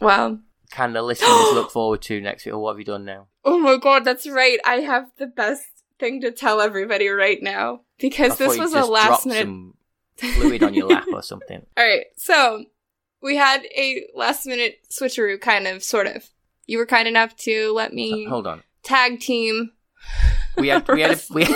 [0.00, 0.38] Wow.
[0.70, 2.54] Can the listeners look forward to next week?
[2.54, 3.28] Or what have you done now?
[3.44, 4.58] Oh my god, that's right.
[4.64, 5.64] I have the best
[5.98, 9.42] thing to tell everybody right now because this was a last minute.
[9.42, 9.74] some
[10.16, 11.64] fluid on your lap or something.
[11.76, 12.64] All right, so
[13.22, 16.28] we had a last minute switcheroo, kind of, sort of.
[16.66, 18.62] You were kind enough to let me Hold on.
[18.82, 19.72] tag team.
[20.56, 21.46] we had we had a, we.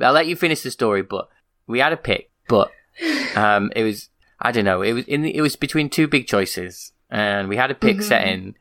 [0.00, 1.28] I'll let you finish the story, but
[1.66, 2.70] we had a pick, but
[3.36, 4.08] um, it was
[4.40, 4.82] I don't know.
[4.82, 7.98] It was in the, it was between two big choices, and we had a pick
[7.98, 8.02] Mhm.
[8.02, 8.54] set in,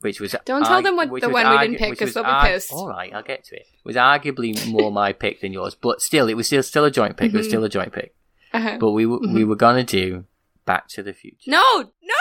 [0.00, 2.42] which was Don't tell them what the one we didn't pick, because they'll be argu-
[2.54, 2.72] pissed.
[2.72, 3.66] All right, I'll get to it.
[3.72, 6.90] It was arguably more my pick than yours, but still, it was still still a
[6.90, 7.32] joint pick.
[7.34, 7.50] It was Mhm.
[7.50, 8.14] still a joint pick,
[8.52, 8.78] Uh-huh.
[8.80, 10.24] but we w- we were gonna do
[10.64, 11.50] Back to the Future.
[11.50, 11.62] No,
[12.02, 12.14] no!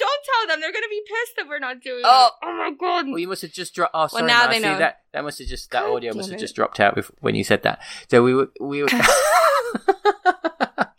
[0.00, 0.60] I said don't tell them.
[0.60, 2.26] They're gonna be pissed that we're not doing Oh.
[2.42, 2.46] it.
[2.46, 3.06] Oh my god.
[3.08, 3.92] Well, you must have just dropped.
[3.94, 4.26] Oh, sorry.
[4.26, 4.78] now man, they know.
[4.78, 6.40] That that must have just that God audio must have it.
[6.40, 7.80] just dropped out bef- when you said that.
[8.10, 8.88] So we were we were.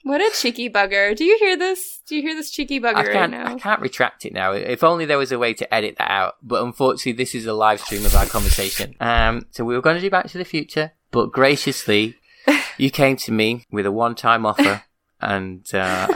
[0.03, 1.15] What a cheeky bugger.
[1.15, 2.01] Do you hear this?
[2.05, 3.45] Do you hear this cheeky bugger I can't, now?
[3.45, 4.51] I can't retract it now.
[4.51, 6.35] If only there was a way to edit that out.
[6.43, 8.95] But unfortunately, this is a live stream of our conversation.
[8.99, 12.15] Um, so we were going to do Back to the Future, but graciously,
[12.77, 14.83] you came to me with a one-time offer
[15.21, 16.07] and uh,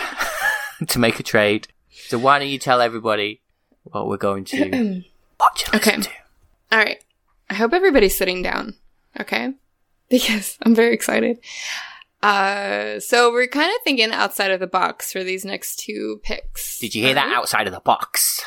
[0.87, 1.69] to make a trade.
[2.07, 3.41] So why don't you tell everybody
[3.83, 5.03] what we're going to
[5.39, 5.97] watch and Okay.
[6.01, 6.09] to?
[6.71, 7.03] All right.
[7.49, 8.75] I hope everybody's sitting down.
[9.19, 9.53] Okay.
[10.07, 11.39] Because I'm very excited.
[12.21, 16.77] Uh, so we're kind of thinking outside of the box for these next two picks.
[16.77, 18.45] Did you hear that outside of the box?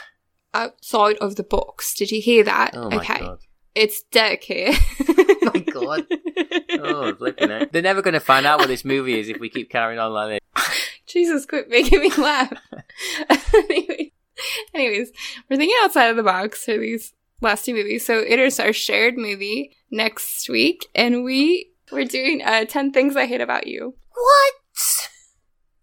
[0.55, 1.95] Outside of the box.
[1.95, 2.77] Did you hear that?
[2.77, 3.19] Oh my okay.
[3.19, 3.41] god!
[3.75, 4.73] It's Deck here.
[5.09, 6.07] Oh my god!
[6.81, 7.73] Oh, flipping it.
[7.73, 10.13] They're never going to find out what this movie is if we keep carrying on
[10.13, 10.89] like this.
[11.09, 12.53] Jesus, quit making me laugh.
[13.55, 14.11] anyways,
[14.75, 15.11] anyways,
[15.49, 18.05] we're thinking outside of the box for these last two movies.
[18.07, 23.17] So it is our shared movie next week, and we we're doing uh, ten things
[23.17, 23.95] I hate about you.
[24.13, 24.55] What?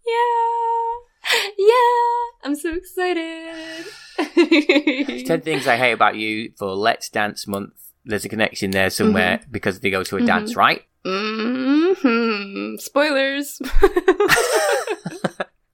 [0.08, 3.86] Yeah, yeah, I'm so excited.
[5.26, 7.74] Ten things I hate about you for Let's Dance Month.
[8.06, 10.26] There's a connection there somewhere because they go to a Mhm.
[10.28, 10.84] dance, right?
[11.06, 12.76] Mm-hmm.
[12.78, 13.60] Spoilers.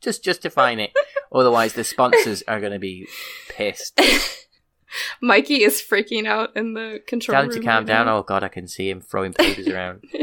[0.02, 0.92] Just justifying it.
[1.32, 3.08] Otherwise, the sponsors are going to be
[3.50, 4.00] pissed.
[5.22, 7.60] Mikey is freaking out in the control Tell him room.
[7.62, 8.06] to calm right down.
[8.08, 8.18] now.
[8.18, 10.04] Oh god, I can see him throwing papers around.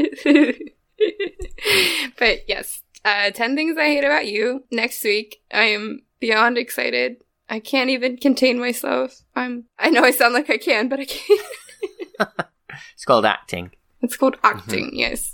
[2.19, 4.63] but yes, uh, 10 things I hate about you.
[4.71, 7.17] Next week, I am beyond excited.
[7.49, 9.21] I can't even contain myself.
[9.35, 11.41] I'm, I know I sound like I can, but I can't.
[12.93, 13.71] It's called acting.
[14.01, 15.31] It's called acting, yes.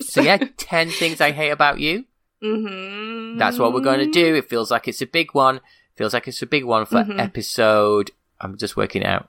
[0.00, 2.06] So yeah, ten things I hate about you.
[2.42, 4.34] Hmm That's what we're going to do.
[4.34, 5.60] It feels like it's a big one.
[5.96, 7.18] Feels like it's a big one for Mhm.
[7.20, 8.10] episode.
[8.40, 9.28] I'm just working out.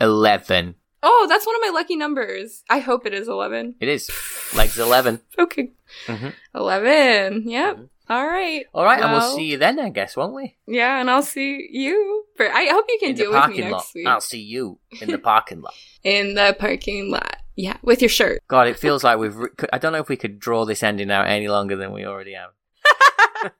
[0.00, 0.74] Eleven.
[1.02, 2.64] Oh, that's one of my lucky numbers.
[2.70, 3.74] I hope it is 11.
[3.80, 4.10] It is.
[4.56, 5.20] Legs eleven.
[5.38, 5.72] Okay.
[6.06, 6.32] Mhm.
[6.54, 7.48] 11.
[7.48, 7.78] Yep.
[8.08, 8.64] All right.
[8.74, 10.56] All right, and Well, we'll see you then, I guess, won't we?
[10.66, 12.24] Yeah, and I'll see you.
[12.36, 13.86] For, I hope you can in do it with me next lot.
[13.94, 14.06] week.
[14.06, 15.74] I'll see you in the parking lot.
[16.04, 17.36] In the parking lot.
[17.56, 18.42] Yeah, with your shirt.
[18.48, 19.36] God, it feels like we've.
[19.36, 22.04] Re- I don't know if we could draw this ending out any longer than we
[22.04, 22.50] already have.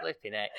[0.00, 0.50] Flipping it.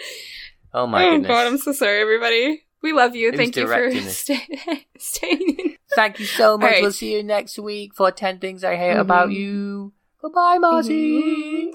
[0.74, 1.28] Oh my oh goodness.
[1.30, 2.64] god, I'm so sorry, everybody.
[2.82, 3.32] We love you.
[3.32, 5.76] Who's Thank you for stay- staying in.
[5.96, 6.70] Thank you so much.
[6.72, 6.82] right.
[6.82, 9.00] We'll see you next week for 10 Things I Hate Mhm.
[9.00, 9.94] About You.
[10.22, 11.72] Goodbye, Marcie.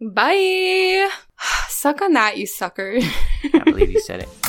[0.00, 1.10] Bye.
[1.68, 2.98] Suck on that, you sucker.
[3.50, 4.28] Can't believe you said it.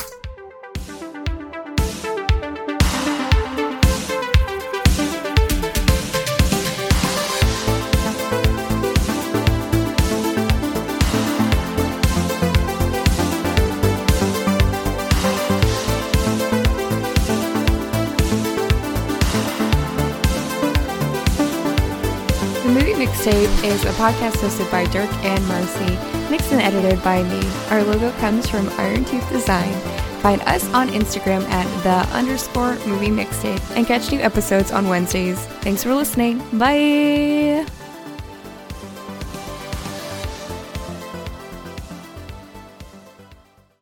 [23.28, 27.46] Mixtape is a podcast hosted by Dirk and Marcie, mixed and edited by me.
[27.68, 29.70] Our logo comes from Iron Tooth Design.
[30.22, 35.38] Find us on Instagram at the underscore movie mixtape and catch new episodes on Wednesdays.
[35.60, 36.38] Thanks for listening.
[36.58, 37.66] Bye.